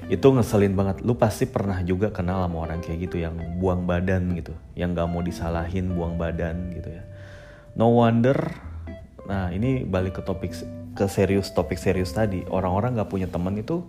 itu 0.08 0.24
ngeselin 0.24 0.72
banget. 0.72 1.04
Lu 1.04 1.20
pasti 1.20 1.44
pernah 1.44 1.84
juga 1.84 2.08
kenal 2.08 2.48
sama 2.48 2.64
orang 2.64 2.80
kayak 2.80 3.08
gitu 3.08 3.20
yang 3.20 3.36
buang 3.60 3.84
badan 3.84 4.32
gitu 4.40 4.56
yang 4.72 4.96
gak 4.96 5.04
mau 5.04 5.20
disalahin 5.20 5.92
buang 5.92 6.16
badan 6.16 6.72
gitu 6.72 6.88
ya. 6.88 7.04
No 7.76 7.92
wonder. 7.92 8.40
Nah 9.28 9.52
ini 9.52 9.84
balik 9.84 10.16
ke 10.16 10.22
topik 10.24 10.56
ke 10.98 11.06
serius 11.06 11.54
topik 11.54 11.78
serius 11.78 12.10
tadi. 12.10 12.42
Orang-orang 12.50 12.98
gak 12.98 13.06
punya 13.06 13.30
teman 13.30 13.54
itu 13.54 13.86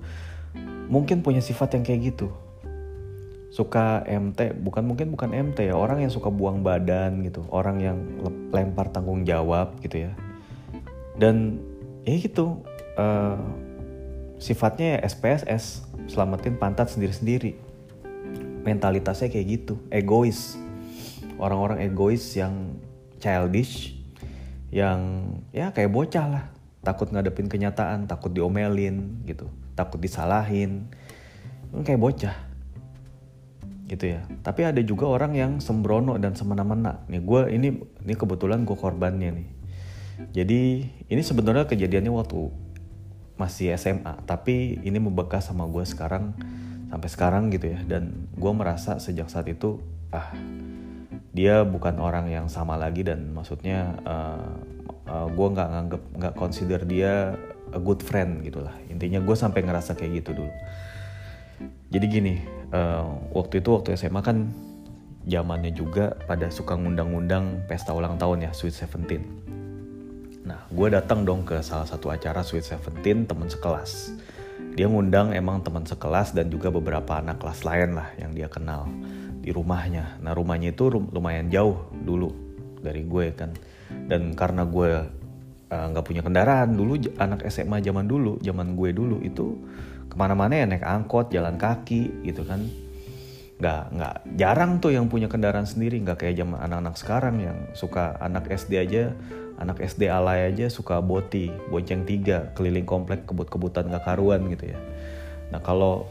mungkin 0.85 1.25
punya 1.25 1.41
sifat 1.41 1.73
yang 1.73 1.81
kayak 1.81 2.13
gitu. 2.13 2.29
Suka 3.49 4.05
MT 4.05 4.61
bukan 4.61 4.85
mungkin 4.85 5.09
bukan 5.09 5.33
MT 5.33 5.73
ya 5.73 5.75
orang 5.77 6.05
yang 6.05 6.13
suka 6.13 6.29
buang 6.29 6.61
badan 6.61 7.25
gitu. 7.25 7.41
Orang 7.49 7.81
yang 7.81 7.97
lempar 8.53 8.93
tanggung 8.93 9.25
jawab 9.25 9.73
gitu 9.81 10.05
ya. 10.05 10.13
Dan 11.17 11.57
ya 12.05 12.13
gitu 12.21 12.61
uh, 13.01 13.41
sifatnya 14.37 15.01
ya 15.01 15.09
SPSS 15.09 15.89
selamatin 16.05 16.61
pantat 16.61 16.93
sendiri-sendiri. 16.93 17.57
Mentalitasnya 18.61 19.33
kayak 19.33 19.47
gitu 19.49 19.81
egois. 19.89 20.61
Orang-orang 21.41 21.81
egois 21.81 22.21
yang 22.37 22.77
childish 23.17 23.97
yang 24.69 25.33
ya 25.49 25.73
kayak 25.73 25.89
bocah 25.89 26.25
lah 26.29 26.45
takut 26.79 27.11
ngadepin 27.11 27.51
kenyataan 27.51 28.07
takut 28.07 28.31
diomelin 28.31 29.23
gitu. 29.27 29.51
Takut 29.75 29.99
disalahin. 29.99 30.87
Kan 31.71 31.81
kayak 31.83 32.01
bocah. 32.01 32.37
Gitu 33.89 34.15
ya. 34.17 34.21
Tapi 34.45 34.61
ada 34.63 34.81
juga 34.85 35.09
orang 35.09 35.33
yang 35.35 35.51
sembrono 35.59 36.15
dan 36.21 36.37
semena-mena. 36.37 37.03
Nih 37.11 37.21
gue 37.23 37.41
ini 37.51 37.69
ini 37.79 38.13
kebetulan 38.15 38.63
gue 38.63 38.77
korbannya 38.77 39.29
nih. 39.35 39.49
Jadi 40.35 40.61
ini 41.07 41.21
sebenarnya 41.23 41.67
kejadiannya 41.67 42.11
waktu 42.11 42.51
masih 43.39 43.71
SMA 43.79 44.19
tapi 44.27 44.83
ini 44.83 44.99
membekas 44.99 45.47
sama 45.47 45.63
gue 45.63 45.87
sekarang 45.87 46.35
sampai 46.91 47.09
sekarang 47.09 47.43
gitu 47.51 47.75
ya. 47.75 47.79
Dan 47.83 48.31
gue 48.35 48.51
merasa 48.55 48.99
sejak 48.99 49.27
saat 49.27 49.47
itu 49.51 49.83
ah 50.09 50.33
dia 51.29 51.61
bukan 51.61 52.01
orang 52.01 52.27
yang 52.27 52.49
sama 52.49 52.75
lagi 52.75 53.05
dan 53.05 53.29
maksudnya 53.31 53.95
uh, 54.03 54.57
uh, 55.09 55.27
gue 55.27 55.47
nggak 55.49 55.69
nganggep 55.73 56.03
nggak 56.21 56.33
consider 56.37 56.79
dia 56.85 57.33
a 57.73 57.79
good 57.81 58.01
friend 58.05 58.45
gitulah. 58.45 58.73
Intinya 58.87 59.19
gue 59.21 59.35
sampai 59.35 59.65
ngerasa 59.65 59.97
kayak 59.97 60.23
gitu 60.23 60.45
dulu. 60.45 60.53
Jadi 61.89 62.05
gini 62.05 62.35
uh, 62.71 63.33
waktu 63.33 63.65
itu 63.65 63.69
waktu 63.73 63.97
SMA 63.97 64.21
kan 64.21 64.53
zamannya 65.25 65.73
juga 65.73 66.15
pada 66.29 66.47
suka 66.49 66.77
ngundang-ngundang 66.77 67.65
pesta 67.67 67.91
ulang 67.93 68.15
tahun 68.21 68.49
ya 68.49 68.51
Sweet 68.53 68.75
Seventeen. 68.85 69.23
Nah 70.45 70.65
gue 70.69 70.87
datang 70.89 71.25
dong 71.25 71.43
ke 71.45 71.59
salah 71.65 71.85
satu 71.85 72.13
acara 72.13 72.45
Sweet 72.45 72.65
Seventeen 72.65 73.25
teman 73.25 73.49
sekelas. 73.49 74.13
Dia 74.77 74.87
ngundang 74.87 75.35
emang 75.35 75.59
teman 75.65 75.83
sekelas 75.83 76.31
dan 76.31 76.47
juga 76.47 76.71
beberapa 76.71 77.19
anak 77.19 77.41
kelas 77.41 77.67
lain 77.67 77.99
lah 77.99 78.09
yang 78.15 78.31
dia 78.31 78.47
kenal 78.47 78.87
di 79.43 79.51
rumahnya. 79.51 80.21
Nah 80.23 80.31
rumahnya 80.31 80.71
itu 80.71 80.87
lumayan 80.89 81.51
jauh 81.51 81.89
dulu 82.05 82.31
dari 82.79 83.03
gue 83.03 83.35
kan 83.35 83.51
dan 84.09 84.33
karena 84.37 84.65
gue 84.65 85.19
Eh, 85.69 85.85
nggak 85.93 86.01
uh, 86.01 86.07
punya 86.09 86.25
kendaraan 86.25 86.73
dulu 86.73 86.97
anak 87.21 87.45
SMA 87.45 87.77
zaman 87.85 88.09
dulu 88.09 88.41
zaman 88.41 88.73
gue 88.73 88.89
dulu 88.89 89.21
itu 89.21 89.53
ke 90.09 90.17
mana-mana 90.17 90.57
ya 90.57 90.65
naik 90.65 90.81
angkot 90.81 91.29
jalan 91.29 91.61
kaki 91.61 92.25
gitu 92.25 92.41
kan. 92.41 92.65
Nggak 93.61 93.81
nggak 93.93 94.15
jarang 94.33 94.81
tuh 94.81 94.97
yang 94.97 95.13
punya 95.13 95.29
kendaraan 95.29 95.69
sendiri 95.69 96.01
nggak 96.01 96.25
kayak 96.25 96.41
zaman 96.41 96.57
anak-anak 96.57 96.95
sekarang 96.97 97.35
yang 97.37 97.57
suka 97.77 98.17
anak 98.17 98.49
SD 98.49 98.81
aja 98.81 99.13
anak 99.61 99.77
SD 99.77 100.09
alay 100.09 100.49
aja 100.49 100.73
suka 100.73 101.05
boti 101.05 101.53
bonceng 101.69 102.01
tiga 102.01 102.49
keliling 102.57 102.89
komplek 102.89 103.29
kebut-kebutan 103.29 103.93
nggak 103.93 104.09
karuan 104.09 104.49
gitu 104.49 104.73
ya. 104.73 104.79
Nah 105.53 105.61
kalau 105.61 106.09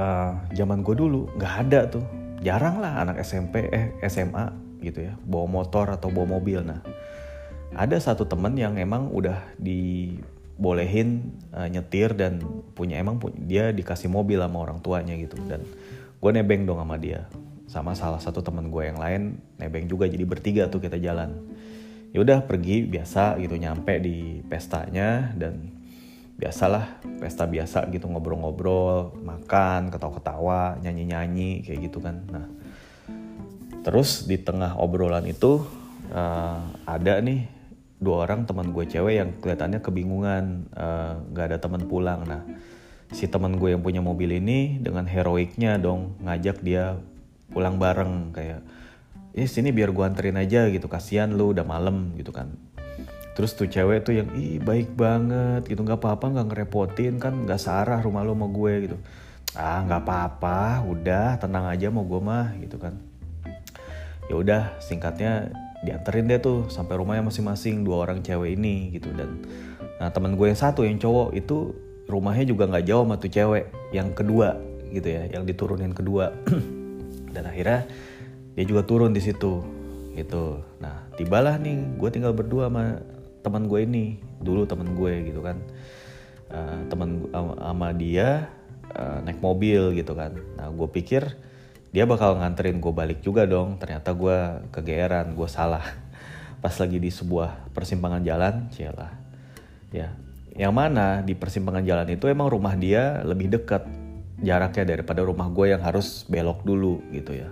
uh, 0.00 0.32
zaman 0.56 0.80
gue 0.80 0.96
dulu 0.96 1.28
nggak 1.36 1.54
ada 1.68 1.80
tuh. 1.84 2.04
Jarang 2.40 2.80
lah 2.80 3.04
anak 3.04 3.20
SMP 3.20 3.68
eh 3.68 3.92
SMA 4.08 4.67
gitu 4.80 5.10
ya 5.10 5.14
bawa 5.26 5.62
motor 5.62 5.90
atau 5.90 6.08
bawa 6.10 6.38
mobil. 6.38 6.62
Nah 6.62 6.80
ada 7.76 7.96
satu 8.00 8.24
temen 8.24 8.56
yang 8.56 8.80
emang 8.80 9.12
udah 9.12 9.44
dibolehin 9.60 11.36
uh, 11.52 11.68
nyetir 11.68 12.16
dan 12.16 12.40
punya 12.72 12.96
emang 12.96 13.20
punya, 13.20 13.38
dia 13.44 13.64
dikasih 13.74 14.08
mobil 14.08 14.40
sama 14.40 14.64
orang 14.64 14.80
tuanya 14.80 15.14
gitu. 15.20 15.36
Dan 15.44 15.62
gue 16.18 16.30
nebeng 16.32 16.64
dong 16.64 16.80
sama 16.80 16.96
dia 16.96 17.28
sama 17.68 17.92
salah 17.92 18.16
satu 18.16 18.40
temen 18.40 18.72
gue 18.72 18.82
yang 18.88 18.96
lain 18.96 19.36
nebeng 19.60 19.84
juga. 19.84 20.08
Jadi 20.08 20.24
bertiga 20.24 20.72
tuh 20.72 20.80
kita 20.80 20.96
jalan. 20.96 21.36
Ya 22.16 22.24
udah 22.24 22.48
pergi 22.48 22.88
biasa 22.88 23.36
gitu 23.36 23.60
nyampe 23.60 24.00
di 24.00 24.40
pestanya 24.48 25.36
dan 25.36 25.76
biasalah 26.38 27.02
pesta 27.18 27.44
biasa 27.44 27.90
gitu 27.90 28.06
ngobrol-ngobrol 28.06 29.18
makan 29.20 29.90
ketawa-ketawa 29.90 30.78
nyanyi-nyanyi 30.80 31.66
kayak 31.66 31.90
gitu 31.90 31.98
kan. 32.00 32.24
Nah 32.30 32.46
terus 33.82 34.26
di 34.26 34.36
tengah 34.40 34.76
obrolan 34.78 35.24
itu 35.28 35.64
uh, 36.12 36.60
ada 36.84 37.20
nih 37.20 37.58
dua 37.98 38.26
orang 38.26 38.46
teman 38.46 38.70
gue 38.70 38.86
cewek 38.86 39.14
yang 39.18 39.30
kelihatannya 39.42 39.82
kebingungan 39.82 40.70
eh, 40.70 41.14
nggak 41.34 41.44
uh, 41.44 41.48
ada 41.50 41.58
teman 41.58 41.82
pulang. 41.90 42.22
Nah 42.22 42.46
si 43.10 43.26
teman 43.26 43.58
gue 43.58 43.74
yang 43.74 43.82
punya 43.82 43.98
mobil 43.98 44.38
ini 44.38 44.78
dengan 44.78 45.02
heroiknya 45.02 45.82
dong 45.82 46.14
ngajak 46.22 46.62
dia 46.62 46.94
pulang 47.50 47.80
bareng 47.80 48.30
kayak 48.30 48.62
eh 49.34 49.48
sini 49.50 49.74
biar 49.74 49.90
gue 49.90 50.04
anterin 50.06 50.38
aja 50.38 50.70
gitu. 50.70 50.86
Kasihan 50.86 51.34
lu 51.34 51.50
udah 51.50 51.66
malam 51.66 52.14
gitu 52.14 52.30
kan. 52.30 52.54
Terus 53.34 53.54
tuh 53.58 53.66
cewek 53.66 54.06
tuh 54.06 54.14
yang 54.14 54.30
ih 54.38 54.62
baik 54.62 54.94
banget 54.94 55.66
gitu. 55.66 55.82
Nggak 55.82 55.98
apa-apa 55.98 56.38
nggak 56.38 56.46
ngerepotin 56.54 57.18
kan 57.18 57.34
nggak 57.34 57.58
searah 57.58 57.98
rumah 57.98 58.22
lo 58.22 58.38
sama 58.38 58.46
gue 58.46 58.72
gitu. 58.86 58.96
Ah 59.58 59.82
nggak 59.82 60.06
apa-apa 60.06 60.86
udah 60.86 61.34
tenang 61.42 61.66
aja 61.66 61.90
mau 61.90 62.06
gue 62.06 62.20
mah 62.22 62.54
gitu 62.62 62.78
kan 62.78 63.07
ya 64.28 64.34
udah 64.36 64.62
singkatnya 64.78 65.48
dianterin 65.82 66.26
deh 66.26 66.40
tuh 66.42 66.58
sampai 66.68 66.98
rumahnya 66.98 67.24
masing-masing 67.26 67.86
dua 67.86 68.08
orang 68.08 68.20
cewek 68.20 68.58
ini 68.58 68.92
gitu. 68.94 69.10
Dan 69.14 69.42
nah 69.98 70.12
teman 70.14 70.38
gue 70.38 70.46
yang 70.46 70.58
satu 70.58 70.86
yang 70.86 71.00
cowok 71.00 71.34
itu 71.34 71.74
rumahnya 72.06 72.48
juga 72.48 72.70
nggak 72.70 72.86
jauh 72.86 73.04
sama 73.04 73.14
tuh 73.18 73.30
cewek 73.30 73.64
yang 73.92 74.14
kedua 74.14 74.56
gitu 74.90 75.08
ya 75.08 75.26
yang 75.30 75.44
diturunin 75.46 75.92
kedua. 75.94 76.34
Dan 77.34 77.44
akhirnya 77.46 77.86
dia 78.58 78.64
juga 78.66 78.82
turun 78.82 79.14
di 79.14 79.22
situ 79.22 79.62
gitu. 80.18 80.60
Nah 80.82 81.06
tibalah 81.14 81.56
nih 81.60 81.78
gue 81.96 82.10
tinggal 82.10 82.34
berdua 82.34 82.66
sama 82.68 82.98
teman 83.46 83.70
gue 83.70 83.80
ini 83.86 84.18
dulu 84.42 84.66
teman 84.66 84.92
gue 84.98 85.30
gitu 85.30 85.40
kan. 85.40 85.56
Uh, 86.48 86.80
teman 86.88 87.28
sama 87.60 87.92
dia 87.92 88.48
uh, 88.96 89.20
naik 89.22 89.38
mobil 89.38 89.94
gitu 89.94 90.16
kan. 90.16 90.34
Nah 90.58 90.72
gue 90.74 90.88
pikir 90.90 91.38
dia 91.88 92.04
bakal 92.04 92.36
nganterin 92.36 92.80
gue 92.80 92.92
balik 92.92 93.20
juga 93.24 93.48
dong. 93.48 93.80
Ternyata 93.80 94.12
gue 94.12 94.68
kegeeran 94.72 95.32
gue 95.32 95.48
salah. 95.48 95.84
Pas 96.62 96.74
lagi 96.76 96.98
di 96.98 97.08
sebuah 97.08 97.70
persimpangan 97.72 98.22
jalan 98.24 98.66
cialah 98.74 99.28
ya 99.88 100.12
yang 100.58 100.74
mana 100.74 101.22
di 101.22 101.38
persimpangan 101.38 101.86
jalan 101.86 102.08
itu 102.10 102.26
emang 102.26 102.50
rumah 102.50 102.74
dia 102.74 103.22
lebih 103.22 103.46
dekat 103.46 103.86
jaraknya 104.42 104.94
daripada 104.94 105.22
rumah 105.22 105.46
gue 105.50 105.70
yang 105.70 105.82
harus 105.82 106.26
belok 106.26 106.66
dulu 106.66 106.98
gitu 107.14 107.34
ya. 107.34 107.50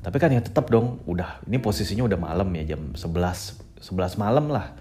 Tapi 0.00 0.16
kan 0.18 0.32
ya 0.32 0.42
tetap 0.42 0.66
dong 0.66 0.98
udah 1.06 1.44
ini 1.46 1.62
posisinya 1.62 2.06
udah 2.10 2.18
malam 2.18 2.48
ya 2.58 2.74
jam 2.74 2.90
11 2.98 3.80
11 3.80 4.18
malam 4.18 4.50
lah. 4.50 4.74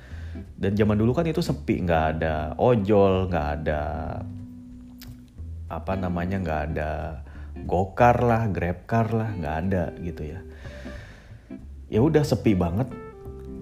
Dan 0.57 0.73
zaman 0.77 0.97
dulu 0.97 1.13
kan 1.13 1.25
itu 1.29 1.41
sepi 1.45 1.85
nggak 1.85 2.05
ada 2.17 2.53
ojol 2.57 3.29
nggak 3.29 3.47
ada 3.61 3.81
apa 5.69 5.93
namanya 5.93 6.41
nggak 6.41 6.61
ada 6.73 7.21
gokar 7.65 8.21
lah, 8.23 8.47
grab 8.47 8.85
car 8.85 9.11
lah, 9.11 9.31
nggak 9.35 9.55
ada 9.65 9.83
gitu 9.99 10.23
ya. 10.23 10.39
Ya 11.89 11.99
udah 11.99 12.21
sepi 12.21 12.53
banget. 12.53 12.87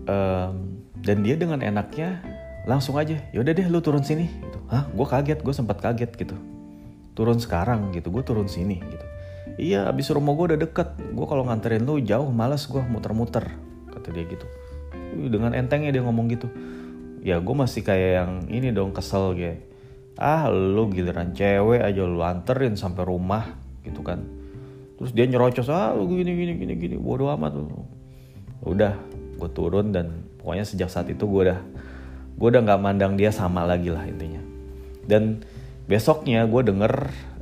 Um, 0.07 0.83
dan 1.01 1.23
dia 1.23 1.35
dengan 1.39 1.63
enaknya 1.63 2.19
langsung 2.67 2.99
aja, 2.99 3.15
ya 3.31 3.39
udah 3.39 3.53
deh 3.55 3.67
lu 3.71 3.79
turun 3.79 4.03
sini. 4.03 4.27
Gitu. 4.27 4.59
Hah, 4.67 4.89
gue 4.91 5.07
kaget, 5.07 5.39
gue 5.39 5.53
sempat 5.55 5.79
kaget 5.79 6.11
gitu. 6.19 6.35
Turun 7.15 7.39
sekarang 7.39 7.95
gitu, 7.95 8.11
gue 8.11 8.23
turun 8.23 8.51
sini 8.51 8.83
gitu. 8.83 9.05
Iya, 9.57 9.89
abis 9.89 10.13
rumah 10.13 10.37
gue 10.37 10.53
udah 10.53 10.59
deket. 10.59 10.99
Gue 11.17 11.25
kalau 11.25 11.47
nganterin 11.47 11.81
lu 11.81 11.97
jauh, 12.03 12.29
males 12.29 12.67
gue 12.69 12.83
muter-muter. 12.83 13.47
Kata 13.89 14.13
dia 14.13 14.27
gitu. 14.27 14.45
Dengan 15.17 15.57
entengnya 15.57 15.89
dia 15.89 16.03
ngomong 16.05 16.29
gitu. 16.29 16.47
Ya 17.25 17.41
gue 17.41 17.55
masih 17.57 17.81
kayak 17.81 18.11
yang 18.21 18.31
ini 18.53 18.69
dong 18.69 18.93
kesel 18.93 19.33
kayak. 19.33 19.65
Ah 20.17 20.49
lu 20.49 20.89
giliran 20.89 21.33
cewek 21.33 21.81
aja 21.81 22.01
lu 22.05 22.21
anterin 22.25 22.73
sampai 22.73 23.05
rumah 23.05 23.66
gitu 23.87 24.03
kan. 24.03 24.27
Terus 24.97 25.11
dia 25.13 25.25
nyerocos 25.29 25.69
ah 25.69 25.93
lu 25.93 26.09
gini 26.09 26.33
gini 26.33 26.53
gini 26.57 26.73
gini 26.75 26.95
bodo 26.97 27.29
amat 27.31 27.53
lu. 27.55 27.69
Udah 28.65 28.97
gue 29.37 29.49
turun 29.53 29.93
dan 29.93 30.25
pokoknya 30.41 30.65
sejak 30.65 30.89
saat 30.89 31.07
itu 31.13 31.23
gue 31.29 31.41
udah 31.47 31.59
gue 32.37 32.47
udah 32.49 32.61
nggak 32.65 32.81
mandang 32.81 33.13
dia 33.13 33.29
sama 33.29 33.63
lagi 33.63 33.93
lah 33.93 34.03
intinya. 34.09 34.41
Dan 35.05 35.45
besoknya 35.85 36.43
gue 36.49 36.61
denger 36.67 36.93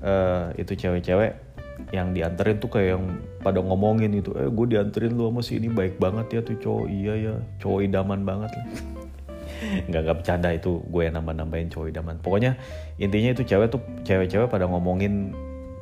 uh, 0.03 0.53
itu 0.59 0.77
cewek-cewek 0.77 1.45
yang 1.91 2.15
dianterin 2.15 2.59
tuh 2.59 2.71
kayak 2.71 2.99
yang 2.99 3.03
pada 3.43 3.59
ngomongin 3.59 4.11
itu 4.15 4.31
eh 4.35 4.47
gue 4.47 4.65
dianterin 4.75 5.11
lu 5.15 5.27
sama 5.31 5.41
si 5.43 5.59
ini 5.59 5.67
baik 5.71 5.99
banget 5.99 6.39
ya 6.39 6.39
tuh 6.43 6.59
cowok. 6.59 6.85
Iya 6.91 7.13
ya 7.15 7.33
cowok 7.63 7.79
idaman 7.87 8.21
banget 8.27 8.51
lah. 8.51 8.67
Nggak 9.87 10.01
nggak 10.03 10.17
bercanda 10.19 10.49
itu 10.51 10.83
gue 10.83 11.01
yang 11.07 11.15
nambah 11.15 11.35
nambahin 11.39 11.71
cowok 11.71 11.87
idaman. 11.87 12.15
Pokoknya 12.19 12.59
intinya 12.99 13.31
itu 13.31 13.43
cewek 13.47 13.71
tuh 13.71 13.81
cewek-cewek 14.03 14.51
pada 14.51 14.67
ngomongin 14.67 15.31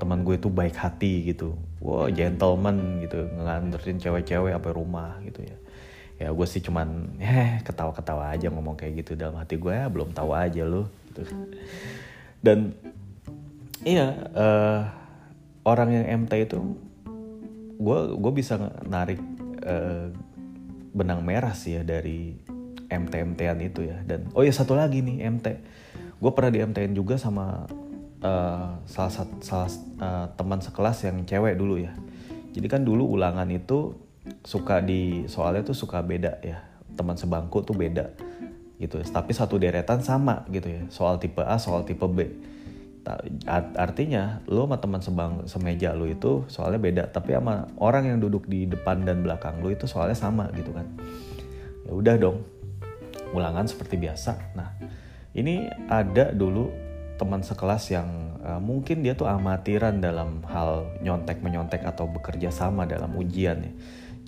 teman 0.03 0.27
gue 0.27 0.35
itu 0.35 0.51
baik 0.51 0.75
hati 0.75 1.31
gitu. 1.31 1.55
Wow 1.79 2.11
gentleman 2.11 2.99
gitu 3.07 3.23
nganterin 3.39 4.03
cewek-cewek 4.03 4.51
apa 4.51 4.69
rumah 4.75 5.23
gitu 5.23 5.47
ya. 5.47 5.55
Ya 6.19 6.27
gue 6.35 6.47
sih 6.47 6.59
cuman 6.59 7.15
eh 7.23 7.63
ketawa-ketawa 7.63 8.35
aja 8.35 8.51
ngomong 8.51 8.75
kayak 8.75 9.07
gitu. 9.07 9.15
Dalam 9.15 9.39
hati 9.39 9.55
gue 9.55 9.71
ya 9.71 9.87
belum 9.87 10.11
tahu 10.11 10.35
aja 10.35 10.67
lo 10.67 10.91
gitu. 11.07 11.23
Dan 12.43 12.75
iya 13.87 14.11
uh, 14.35 14.91
orang 15.63 15.95
yang 15.95 16.27
MT 16.27 16.51
itu 16.51 16.59
gue 17.79 17.99
gue 18.19 18.31
bisa 18.35 18.59
narik 18.83 19.23
uh, 19.63 20.11
benang 20.91 21.23
merah 21.23 21.55
sih 21.55 21.79
ya 21.79 21.87
dari 21.87 22.35
MT 22.91 23.13
MTan 23.39 23.57
itu 23.63 23.87
ya. 23.87 24.03
Dan 24.03 24.27
oh 24.35 24.43
ya 24.43 24.51
satu 24.51 24.75
lagi 24.75 24.99
nih 24.99 25.23
MT 25.31 25.47
gue 26.19 26.31
pernah 26.35 26.51
di 26.51 26.59
MTN 26.59 26.91
juga 26.91 27.15
sama 27.15 27.67
uh, 28.23 28.79
salah 28.87 29.13
satu 29.13 29.35
uh, 29.99 30.27
teman 30.33 30.63
sekelas 30.63 31.05
yang 31.05 31.21
cewek 31.27 31.59
dulu 31.59 31.83
ya. 31.83 31.93
Jadi 32.55 32.67
kan 32.71 32.81
dulu 32.81 33.19
ulangan 33.19 33.49
itu 33.51 33.93
suka 34.47 34.79
di 34.79 35.27
soalnya 35.27 35.67
tuh 35.67 35.75
suka 35.75 35.99
beda 36.01 36.39
ya. 36.41 36.63
Teman 36.95 37.19
sebangku 37.19 37.61
tuh 37.61 37.75
beda 37.75 38.15
gitu 38.79 38.97
ya. 39.03 39.05
Tapi 39.05 39.31
satu 39.35 39.59
deretan 39.59 39.99
sama 40.01 40.47
gitu 40.49 40.71
ya. 40.71 40.81
Soal 40.87 41.19
tipe 41.19 41.43
A, 41.43 41.59
soal 41.59 41.83
tipe 41.83 42.05
B. 42.07 42.25
Artinya 43.75 44.39
lo 44.47 44.63
sama 44.63 44.79
teman 44.79 45.03
sebang 45.03 45.31
semeja 45.43 45.91
lo 45.91 46.07
itu 46.07 46.47
soalnya 46.47 46.79
beda, 46.79 47.03
tapi 47.11 47.35
sama 47.35 47.67
orang 47.75 48.07
yang 48.07 48.23
duduk 48.23 48.47
di 48.47 48.63
depan 48.63 49.03
dan 49.03 49.19
belakang 49.19 49.59
lo 49.59 49.67
itu 49.67 49.83
soalnya 49.91 50.15
sama 50.15 50.47
gitu 50.55 50.71
kan. 50.71 50.87
Ya 51.83 51.91
udah 51.91 52.15
dong. 52.15 52.47
Ulangan 53.35 53.67
seperti 53.67 53.99
biasa. 53.99 54.55
Nah, 54.55 54.71
ini 55.35 55.67
ada 55.91 56.31
dulu 56.31 56.71
teman 57.13 57.45
sekelas 57.45 57.93
yang 57.93 58.09
uh, 58.41 58.57
mungkin 58.57 59.05
dia 59.05 59.13
tuh 59.13 59.29
amatiran 59.29 60.01
dalam 60.01 60.41
hal 60.49 60.89
nyontek 60.99 61.45
menyontek 61.45 61.85
atau 61.85 62.09
bekerja 62.09 62.49
sama 62.49 62.89
dalam 62.89 63.13
ujian 63.13 63.61
ya. 63.61 63.73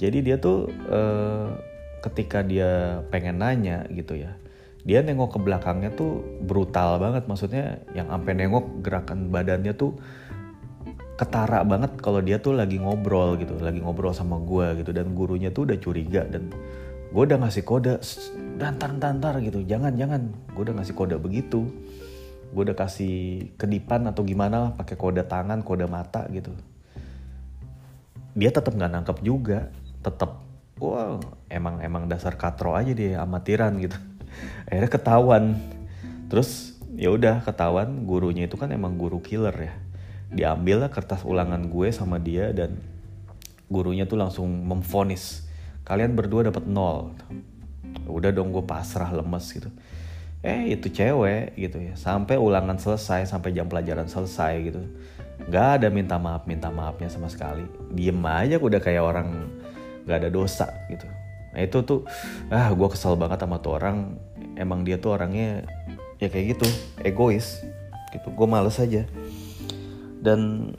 Jadi 0.05 0.17
dia 0.21 0.35
tuh 0.37 0.69
uh, 0.91 1.49
ketika 2.05 2.45
dia 2.45 3.01
pengen 3.09 3.41
nanya 3.41 3.87
gitu 3.89 4.13
ya, 4.19 4.37
dia 4.85 5.01
nengok 5.01 5.35
ke 5.35 5.39
belakangnya 5.41 5.89
tuh 5.97 6.21
brutal 6.45 7.01
banget. 7.01 7.25
Maksudnya 7.25 7.81
yang 7.97 8.11
sampai 8.11 8.37
nengok 8.37 8.85
gerakan 8.85 9.33
badannya 9.33 9.73
tuh 9.73 9.97
ketara 11.15 11.63
banget 11.63 11.95
kalau 12.03 12.19
dia 12.19 12.37
tuh 12.37 12.53
lagi 12.53 12.77
ngobrol 12.77 13.39
gitu, 13.39 13.55
lagi 13.57 13.79
ngobrol 13.81 14.13
sama 14.13 14.37
gue 14.37 14.83
gitu. 14.83 14.91
Dan 14.93 15.17
gurunya 15.17 15.49
tuh 15.49 15.65
udah 15.65 15.77
curiga 15.81 16.27
dan 16.27 16.53
gue 17.15 17.23
udah 17.23 17.39
ngasih 17.47 17.63
kode 17.63 17.95
dantar 18.59 18.91
dantar 18.99 19.39
gitu, 19.39 19.63
jangan 19.63 19.95
jangan, 19.95 20.27
gue 20.51 20.63
udah 20.67 20.75
ngasih 20.83 20.95
kode 20.95 21.15
begitu 21.15 21.63
gue 22.55 22.63
udah 22.71 22.77
kasih 22.79 23.51
kedipan 23.59 24.07
atau 24.07 24.23
gimana 24.23 24.55
lah 24.63 24.71
pakai 24.79 24.95
kode 24.95 25.27
tangan 25.27 25.59
kode 25.59 25.91
mata 25.91 26.23
gitu. 26.31 26.55
Dia 28.31 28.55
tetap 28.55 28.71
nggak 28.71 28.91
nangkep 28.95 29.17
juga. 29.19 29.75
Tetap 29.99 30.39
wow 30.79 31.19
emang 31.51 31.83
emang 31.83 32.07
dasar 32.07 32.39
katro 32.39 32.71
aja 32.71 32.95
dia 32.95 33.19
amatiran 33.19 33.75
gitu. 33.83 33.99
Akhirnya 34.71 34.87
ketahuan. 34.87 35.59
Terus 36.31 36.79
ya 36.95 37.11
udah 37.11 37.43
ketahuan 37.43 38.07
gurunya 38.07 38.47
itu 38.47 38.55
kan 38.55 38.71
emang 38.71 38.95
guru 38.95 39.19
killer 39.19 39.55
ya. 39.59 39.75
Diambil 40.31 40.87
lah 40.87 40.89
kertas 40.95 41.27
ulangan 41.27 41.67
gue 41.67 41.91
sama 41.91 42.23
dia 42.23 42.55
dan 42.55 42.79
gurunya 43.67 44.07
tuh 44.07 44.15
langsung 44.15 44.47
memfonis. 44.47 45.43
Kalian 45.83 46.15
berdua 46.15 46.47
dapat 46.47 46.63
nol. 46.71 47.11
Udah 48.07 48.31
dong 48.31 48.55
gue 48.55 48.63
pasrah 48.63 49.11
lemes 49.11 49.43
gitu 49.51 49.67
eh 50.45 50.77
itu 50.77 50.93
cewek 50.93 51.57
gitu 51.57 51.81
ya. 51.81 51.97
Sampai 51.97 52.37
ulangan 52.37 52.77
selesai 52.77 53.25
sampai 53.25 53.49
jam 53.49 53.65
pelajaran 53.65 54.05
selesai 54.05 54.53
gitu. 54.61 54.81
Nggak 55.49 55.67
ada 55.81 55.87
minta 55.89 56.21
maaf 56.21 56.45
minta 56.45 56.69
maafnya 56.69 57.09
sama 57.09 57.25
sekali. 57.33 57.65
Diem 57.89 58.21
aja 58.21 58.61
udah 58.61 58.77
kayak 58.77 59.01
orang 59.01 59.49
nggak 60.05 60.17
ada 60.21 60.29
dosa 60.29 60.69
gitu. 60.93 61.09
Nah 61.49 61.61
itu 61.65 61.77
tuh 61.81 62.05
ah 62.53 62.69
gue 62.69 62.87
kesal 62.93 63.17
banget 63.17 63.41
sama 63.41 63.57
tuh 63.57 63.81
orang. 63.81 64.21
Emang 64.55 64.85
dia 64.85 65.01
tuh 65.01 65.17
orangnya 65.17 65.65
ya 66.21 66.29
kayak 66.29 66.55
gitu 66.55 66.69
egois 67.01 67.65
gitu. 68.13 68.29
Gue 68.29 68.45
males 68.45 68.77
aja. 68.77 69.01
Dan 70.21 70.71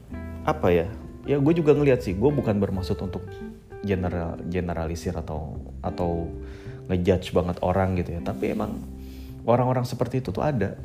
apa 0.47 0.71
ya? 0.71 0.87
Ya 1.27 1.43
gue 1.43 1.55
juga 1.59 1.75
ngeliat 1.75 2.07
sih 2.07 2.15
gue 2.15 2.31
bukan 2.31 2.63
bermaksud 2.63 3.03
untuk 3.03 3.27
general 3.83 4.39
generalisir 4.47 5.11
atau 5.19 5.59
atau 5.83 6.31
ngejudge 6.87 7.35
banget 7.35 7.59
orang 7.67 7.99
gitu 7.99 8.15
ya. 8.15 8.23
Tapi 8.23 8.55
emang 8.55 8.79
orang-orang 9.47 9.87
seperti 9.87 10.21
itu 10.21 10.35
tuh 10.35 10.43
ada. 10.43 10.77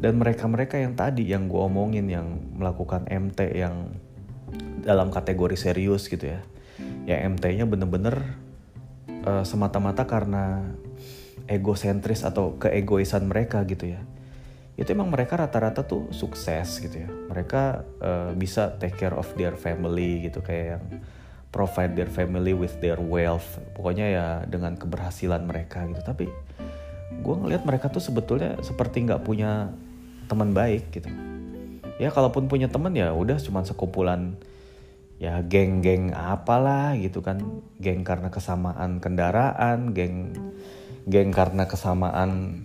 Dan 0.00 0.16
mereka-mereka 0.16 0.80
yang 0.80 0.96
tadi 0.96 1.28
yang 1.28 1.50
gue 1.50 1.60
omongin 1.60 2.08
yang 2.08 2.40
melakukan 2.56 3.04
MT 3.04 3.52
yang 3.52 3.92
dalam 4.80 5.12
kategori 5.12 5.60
serius 5.60 6.08
gitu 6.08 6.24
ya. 6.24 6.40
Ya 7.04 7.20
MT-nya 7.28 7.68
bener-bener 7.68 8.24
uh, 9.28 9.44
semata-mata 9.44 10.08
karena 10.08 10.64
egosentris 11.50 12.24
atau 12.24 12.56
keegoisan 12.56 13.28
mereka 13.28 13.60
gitu 13.68 13.92
ya. 13.92 14.00
Itu 14.80 14.96
emang 14.96 15.12
mereka 15.12 15.36
rata-rata 15.36 15.84
tuh 15.84 16.08
sukses 16.14 16.80
gitu 16.80 16.96
ya. 17.04 17.08
Mereka 17.28 17.62
uh, 18.00 18.30
bisa 18.32 18.72
take 18.80 18.96
care 18.96 19.12
of 19.12 19.28
their 19.36 19.52
family 19.60 20.24
gitu 20.24 20.40
kayak 20.40 20.80
yang 20.80 20.84
provide 21.52 21.92
their 21.98 22.08
family 22.08 22.56
with 22.56 22.80
their 22.80 22.96
wealth. 22.96 23.60
Pokoknya 23.76 24.06
ya 24.08 24.26
dengan 24.48 24.80
keberhasilan 24.80 25.44
mereka 25.44 25.84
gitu. 25.84 26.00
Tapi 26.00 26.26
gue 27.10 27.34
ngelihat 27.34 27.66
mereka 27.66 27.90
tuh 27.90 27.98
sebetulnya 27.98 28.54
seperti 28.62 29.02
nggak 29.02 29.26
punya 29.26 29.74
teman 30.30 30.54
baik 30.54 30.94
gitu. 30.94 31.10
Ya 31.98 32.08
kalaupun 32.14 32.46
punya 32.46 32.70
teman 32.70 32.94
ya 32.94 33.12
udah 33.12 33.36
cuma 33.42 33.66
sekumpulan 33.66 34.38
ya 35.20 35.42
geng-geng 35.44 36.14
apalah 36.14 36.94
gitu 36.96 37.20
kan. 37.20 37.42
Geng 37.82 38.06
karena 38.06 38.30
kesamaan 38.30 39.02
kendaraan 39.02 39.92
geng 39.92 40.32
geng 41.04 41.34
karena 41.34 41.66
kesamaan 41.66 42.62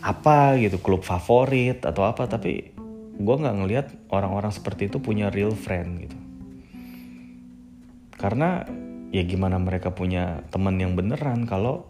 apa 0.00 0.56
gitu 0.58 0.80
klub 0.80 1.04
favorit 1.04 1.84
atau 1.84 2.08
apa. 2.08 2.26
Tapi 2.26 2.74
gue 3.16 3.36
nggak 3.36 3.56
ngelihat 3.62 3.86
orang-orang 4.10 4.50
seperti 4.50 4.88
itu 4.88 4.98
punya 4.98 5.28
real 5.30 5.54
friend 5.54 6.08
gitu. 6.08 6.18
Karena 8.16 8.64
ya 9.12 9.22
gimana 9.22 9.60
mereka 9.60 9.92
punya 9.92 10.42
teman 10.50 10.80
yang 10.80 10.96
beneran 10.96 11.44
kalau 11.44 11.86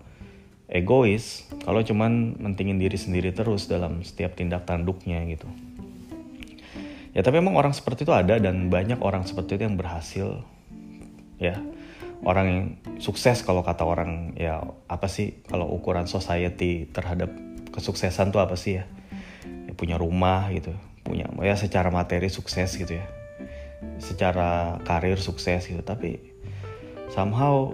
egois 0.67 1.47
kalau 1.63 1.79
cuman 1.83 2.35
mentingin 2.43 2.79
diri 2.79 2.99
sendiri 2.99 3.31
terus 3.31 3.71
dalam 3.71 4.03
setiap 4.03 4.35
tindak 4.35 4.67
tanduknya 4.67 5.23
gitu. 5.31 5.47
Ya 7.15 7.25
tapi 7.25 7.41
emang 7.41 7.57
orang 7.57 7.73
seperti 7.73 8.05
itu 8.05 8.13
ada 8.13 8.37
dan 8.37 8.69
banyak 8.69 9.01
orang 9.01 9.25
seperti 9.25 9.57
itu 9.57 9.63
yang 9.65 9.79
berhasil 9.79 10.43
ya. 11.41 11.57
Orang 12.25 12.47
yang 12.49 12.65
sukses 12.99 13.45
kalau 13.45 13.61
kata 13.61 13.85
orang 13.87 14.35
ya 14.35 14.65
apa 14.91 15.07
sih 15.07 15.41
kalau 15.47 15.71
ukuran 15.71 16.09
society 16.09 16.89
terhadap 16.91 17.31
kesuksesan 17.73 18.33
tuh 18.33 18.41
apa 18.41 18.57
sih 18.57 18.81
ya, 18.81 18.85
ya 19.69 19.73
punya 19.77 20.01
rumah 20.01 20.49
gitu 20.49 20.73
punya 21.05 21.29
ya 21.45 21.55
secara 21.55 21.93
materi 21.93 22.27
sukses 22.27 22.75
gitu 22.75 22.99
ya. 22.99 23.07
Secara 24.03 24.81
karir 24.83 25.21
sukses 25.21 25.69
gitu 25.69 25.81
tapi 25.81 26.19
somehow 27.13 27.71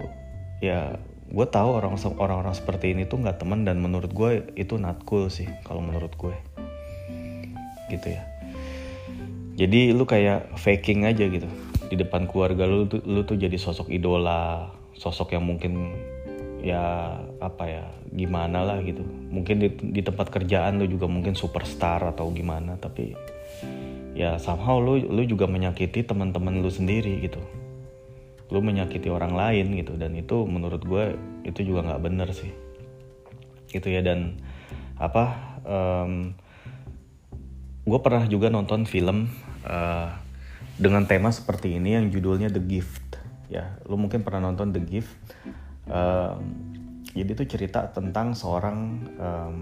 ya 0.61 0.99
gue 1.33 1.47
tahu 1.49 1.81
orang 1.81 1.97
orang 2.21 2.53
seperti 2.53 2.93
ini 2.93 3.09
tuh 3.09 3.17
nggak 3.17 3.41
teman 3.41 3.65
dan 3.65 3.81
menurut 3.81 4.13
gue 4.13 4.53
itu 4.53 4.77
not 4.77 5.01
cool 5.09 5.33
sih 5.33 5.49
kalau 5.65 5.81
menurut 5.81 6.13
gue 6.13 6.37
gitu 7.89 8.13
ya. 8.13 8.21
Jadi 9.53 9.93
lu 9.93 10.05
kayak 10.05 10.53
faking 10.61 11.09
aja 11.09 11.25
gitu. 11.25 11.49
Di 11.89 11.97
depan 11.97 12.29
keluarga 12.29 12.69
lu 12.69 12.85
lu 12.85 13.25
tuh 13.25 13.37
jadi 13.37 13.57
sosok 13.57 13.89
idola 13.89 14.69
sosok 14.93 15.33
yang 15.33 15.45
mungkin 15.45 15.93
ya 16.61 17.17
apa 17.41 17.65
ya 17.65 17.83
gimana 18.13 18.61
lah 18.61 18.77
gitu. 18.85 19.01
Mungkin 19.05 19.57
di, 19.57 19.69
di 19.73 20.01
tempat 20.05 20.29
kerjaan 20.29 20.77
lu 20.77 20.85
juga 20.85 21.09
mungkin 21.09 21.33
superstar 21.33 22.13
atau 22.13 22.29
gimana 22.29 22.77
tapi 22.77 23.17
ya 24.13 24.37
somehow 24.37 24.77
lu 24.77 25.01
lu 25.01 25.25
juga 25.25 25.49
menyakiti 25.49 26.05
teman-teman 26.05 26.61
lu 26.61 26.69
sendiri 26.69 27.25
gitu 27.25 27.41
lu 28.53 28.61
menyakiti 28.61 29.09
orang 29.09 29.33
lain 29.33 29.73
gitu. 29.73 29.97
Dan 29.97 30.13
itu 30.13 30.45
menurut 30.45 30.85
gue 30.85 31.17
itu 31.41 31.65
juga 31.65 31.89
nggak 31.89 32.03
bener 32.05 32.29
sih. 32.29 32.53
Gitu 33.73 33.89
ya 33.89 34.05
dan 34.05 34.37
apa 35.01 35.57
um, 35.65 36.37
gue 37.83 37.99
pernah 38.05 38.29
juga 38.29 38.53
nonton 38.53 38.85
film 38.85 39.25
uh, 39.65 40.13
dengan 40.77 41.09
tema 41.09 41.33
seperti 41.33 41.81
ini 41.81 41.97
yang 41.97 42.13
judulnya 42.13 42.53
The 42.53 42.61
Gift. 42.61 43.17
Ya 43.49 43.81
lu 43.89 43.97
mungkin 43.97 44.21
pernah 44.21 44.45
nonton 44.53 44.69
The 44.69 44.81
Gift. 44.85 45.17
Uh, 45.89 46.37
jadi 47.17 47.33
itu 47.33 47.45
cerita 47.49 47.89
tentang 47.89 48.37
seorang 48.37 48.77
um, 49.17 49.57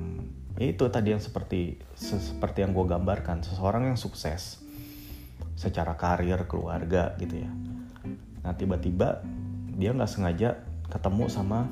itu 0.60 0.92
tadi 0.92 1.16
yang 1.16 1.24
seperti 1.24 1.80
seperti 1.96 2.68
yang 2.68 2.76
gue 2.76 2.84
gambarkan. 2.92 3.40
Seseorang 3.40 3.88
yang 3.88 3.96
sukses 3.96 4.60
secara 5.56 5.96
karir 5.96 6.44
keluarga 6.50 7.14
gitu 7.22 7.48
ya 7.48 7.52
nah 8.42 8.54
tiba-tiba 8.58 9.22
dia 9.78 9.94
nggak 9.94 10.10
sengaja 10.10 10.62
ketemu 10.90 11.30
sama 11.30 11.70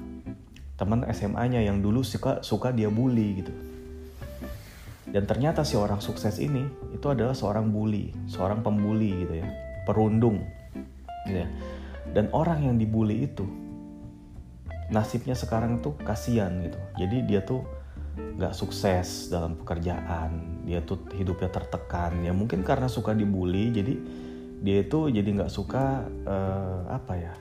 teman 0.80 1.04
SMA-nya 1.12 1.66
yang 1.66 1.84
dulu 1.84 2.06
suka 2.06 2.40
suka 2.40 2.72
dia 2.72 2.88
bully 2.88 3.44
gitu 3.44 3.52
dan 5.10 5.26
ternyata 5.26 5.66
si 5.66 5.74
orang 5.74 5.98
sukses 6.00 6.38
ini 6.38 6.70
itu 6.94 7.08
adalah 7.10 7.34
seorang 7.34 7.74
bully, 7.74 8.14
seorang 8.30 8.62
pembuli 8.62 9.26
gitu 9.26 9.42
ya, 9.42 9.48
perundung. 9.86 10.46
Gitu 11.26 11.42
ya. 11.46 11.50
Dan 12.14 12.30
orang 12.34 12.66
yang 12.66 12.76
dibully 12.78 13.26
itu 13.26 13.46
nasibnya 14.90 15.34
sekarang 15.34 15.82
tuh 15.82 15.98
kasihan 16.02 16.54
gitu. 16.62 16.78
Jadi 17.02 17.18
dia 17.26 17.42
tuh 17.42 17.66
nggak 18.38 18.54
sukses 18.54 19.34
dalam 19.34 19.58
pekerjaan, 19.58 20.62
dia 20.66 20.82
tuh 20.86 21.02
hidupnya 21.18 21.50
tertekan. 21.50 22.22
Ya 22.22 22.34
mungkin 22.34 22.62
karena 22.62 22.86
suka 22.86 23.18
dibully, 23.18 23.74
jadi 23.74 23.94
dia 24.60 24.84
itu 24.84 25.12
jadi 25.12 25.30
nggak 25.40 25.52
suka 25.52 26.04
uh, 26.28 26.88
apa 26.92 27.14
ya? 27.16 27.34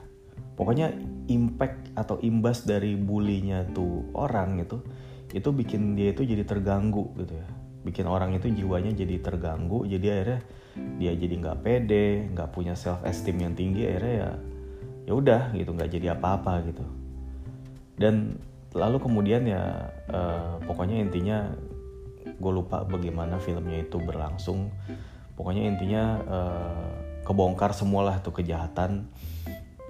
Pokoknya 0.55 0.91
impact 1.31 1.95
atau 1.95 2.19
imbas 2.19 2.67
dari 2.67 2.99
bulinya 2.99 3.63
tuh 3.71 4.11
orang 4.17 4.59
itu 4.59 4.81
itu 5.29 5.49
bikin 5.53 5.93
dia 5.93 6.11
itu 6.11 6.25
jadi 6.25 6.41
terganggu 6.41 7.13
gitu 7.21 7.37
ya 7.37 7.47
bikin 7.85 8.05
orang 8.09 8.35
itu 8.35 8.51
jiwanya 8.51 8.91
jadi 8.91 9.23
terganggu 9.23 9.87
jadi 9.87 10.05
akhirnya 10.19 10.41
dia 10.99 11.11
jadi 11.15 11.35
nggak 11.39 11.59
pede 11.63 12.27
nggak 12.35 12.49
punya 12.51 12.73
self 12.75 12.99
esteem 13.07 13.39
yang 13.39 13.53
tinggi 13.55 13.87
akhirnya 13.87 14.13
ya 14.13 14.29
ya 15.09 15.13
udah 15.15 15.41
gitu 15.55 15.71
nggak 15.73 15.89
jadi 15.95 16.07
apa-apa 16.17 16.53
gitu 16.69 16.85
dan 17.95 18.37
lalu 18.75 18.97
kemudian 19.01 19.47
ya 19.47 19.89
uh, 20.11 20.61
pokoknya 20.65 21.01
intinya 21.01 21.49
gue 22.39 22.51
lupa 22.53 22.85
bagaimana 22.85 23.41
filmnya 23.41 23.81
itu 23.81 23.97
berlangsung 23.97 24.69
pokoknya 25.33 25.63
intinya 25.65 26.03
uh, 26.29 26.89
kebongkar 27.29 27.77
semualah 27.77 28.25
tuh 28.25 28.33
kejahatan. 28.41 29.05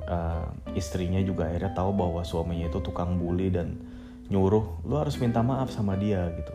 Uh, 0.10 0.52
istrinya 0.74 1.22
juga 1.22 1.48
akhirnya 1.48 1.72
tahu 1.72 1.94
bahwa 1.94 2.26
suaminya 2.26 2.66
itu 2.66 2.82
tukang 2.82 3.22
bully 3.22 3.54
dan 3.54 3.78
nyuruh 4.28 4.82
lu 4.82 4.98
harus 4.98 5.16
minta 5.22 5.40
maaf 5.40 5.72
sama 5.72 5.96
dia 5.96 6.28
gitu. 6.34 6.54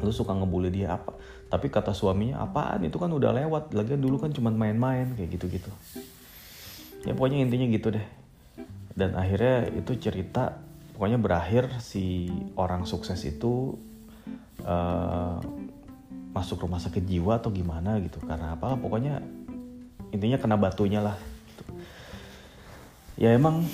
Lu 0.00 0.08
suka 0.14 0.32
ngebully 0.32 0.72
dia 0.72 0.96
apa? 0.96 1.12
Tapi 1.50 1.66
kata 1.68 1.92
suaminya 1.92 2.40
apaan? 2.40 2.86
Itu 2.86 2.96
kan 2.96 3.10
udah 3.10 3.34
lewat. 3.36 3.74
Lagian 3.74 4.00
dulu 4.00 4.22
kan 4.22 4.30
cuma 4.32 4.48
main-main 4.54 5.12
kayak 5.18 5.34
gitu-gitu. 5.36 5.70
Ya 7.04 7.12
pokoknya 7.12 7.42
intinya 7.42 7.66
gitu 7.68 7.92
deh. 7.92 8.06
Dan 8.94 9.18
akhirnya 9.18 9.68
itu 9.74 9.98
cerita 9.98 10.56
pokoknya 10.94 11.18
berakhir 11.18 11.64
si 11.82 12.30
orang 12.54 12.86
sukses 12.86 13.18
itu 13.26 13.76
uh, 14.62 15.42
masuk 16.30 16.62
rumah 16.62 16.78
sakit 16.78 17.02
jiwa 17.02 17.42
atau 17.42 17.50
gimana 17.50 17.98
gitu. 17.98 18.22
Karena 18.22 18.54
apa 18.54 18.78
pokoknya 18.78 19.20
intinya 20.10 20.38
kena 20.38 20.56
batunya 20.58 21.00
lah 21.02 21.16
gitu. 21.50 21.64
ya 23.18 23.34
emang 23.34 23.64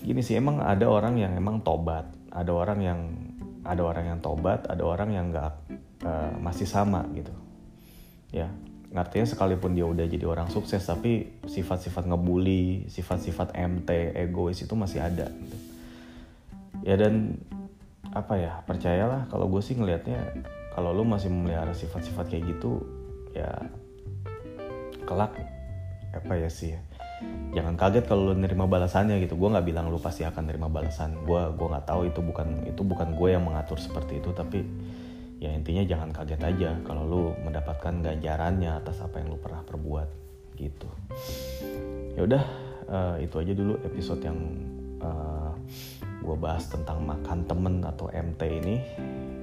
gini 0.00 0.20
sih 0.24 0.36
emang 0.36 0.64
ada 0.64 0.88
orang 0.88 1.20
yang 1.20 1.36
emang 1.36 1.60
tobat 1.60 2.08
ada 2.32 2.52
orang 2.52 2.78
yang 2.80 3.00
ada 3.64 3.82
orang 3.84 4.04
yang 4.08 4.18
tobat 4.24 4.64
ada 4.68 4.80
orang 4.84 5.10
yang 5.12 5.26
nggak 5.28 5.52
uh, 6.04 6.32
masih 6.40 6.64
sama 6.64 7.04
gitu 7.12 7.32
ya 8.32 8.48
artinya 8.90 9.26
sekalipun 9.26 9.76
dia 9.78 9.86
udah 9.86 10.02
jadi 10.02 10.26
orang 10.26 10.50
sukses 10.50 10.82
tapi 10.82 11.38
sifat-sifat 11.46 12.10
ngebully 12.10 12.90
sifat-sifat 12.90 13.54
MT 13.54 14.18
egois 14.18 14.58
itu 14.58 14.74
masih 14.74 14.98
ada 14.98 15.30
gitu. 15.30 15.56
ya 16.82 16.98
dan 16.98 17.38
apa 18.10 18.34
ya 18.34 18.52
percayalah 18.66 19.30
kalau 19.30 19.46
gue 19.46 19.62
sih 19.62 19.78
ngelihatnya 19.78 20.18
kalau 20.74 20.90
lo 20.90 21.06
masih 21.06 21.30
memelihara 21.30 21.70
sifat-sifat 21.70 22.34
kayak 22.34 22.56
gitu 22.56 22.82
ya 23.30 23.70
kelak 25.06 25.38
apa 26.10 26.32
ya 26.36 26.50
sih 26.50 26.74
ya? 26.74 26.80
Jangan 27.52 27.76
kaget 27.76 28.04
kalau 28.08 28.32
lu 28.32 28.34
nerima 28.38 28.64
balasannya 28.64 29.20
gitu. 29.20 29.36
Gue 29.36 29.52
nggak 29.52 29.66
bilang 29.66 29.92
lu 29.92 30.00
pasti 30.00 30.24
akan 30.24 30.48
nerima 30.48 30.72
balasan. 30.72 31.14
Gue 31.28 31.42
gue 31.52 31.66
nggak 31.68 31.86
tahu 31.86 32.08
itu 32.08 32.20
bukan 32.24 32.64
itu 32.64 32.82
bukan 32.82 33.12
gue 33.14 33.28
yang 33.36 33.44
mengatur 33.44 33.76
seperti 33.76 34.22
itu 34.22 34.32
tapi 34.32 34.64
ya 35.40 35.48
intinya 35.56 35.80
jangan 35.88 36.12
kaget 36.12 36.40
aja 36.44 36.70
kalau 36.84 37.02
lu 37.08 37.22
mendapatkan 37.40 38.04
ganjarannya 38.04 38.76
atas 38.76 39.00
apa 39.00 39.24
yang 39.24 39.32
lu 39.32 39.38
pernah 39.40 39.64
perbuat 39.64 40.08
gitu. 40.56 40.88
Ya 42.16 42.20
udah 42.24 42.44
uh, 42.88 43.16
itu 43.20 43.36
aja 43.40 43.52
dulu 43.56 43.80
episode 43.84 44.20
yang 44.20 44.38
uh, 45.00 45.08
eh, 45.08 45.52
gue 46.20 46.36
bahas 46.36 46.68
tentang 46.68 47.00
makan 47.04 47.48
temen 47.48 47.74
atau 47.84 48.12
MT 48.12 48.40
ini. 48.64 48.76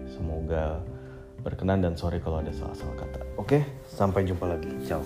Semoga 0.08 0.82
berkenan 1.42 1.82
dan 1.86 1.94
sorry 1.94 2.18
kalau 2.18 2.42
ada 2.42 2.54
salah-salah 2.54 2.98
kata. 2.98 3.20
Oke 3.38 3.66
sampai 3.90 4.26
jumpa 4.26 4.46
lagi. 4.50 4.70
Ciao 4.86 5.02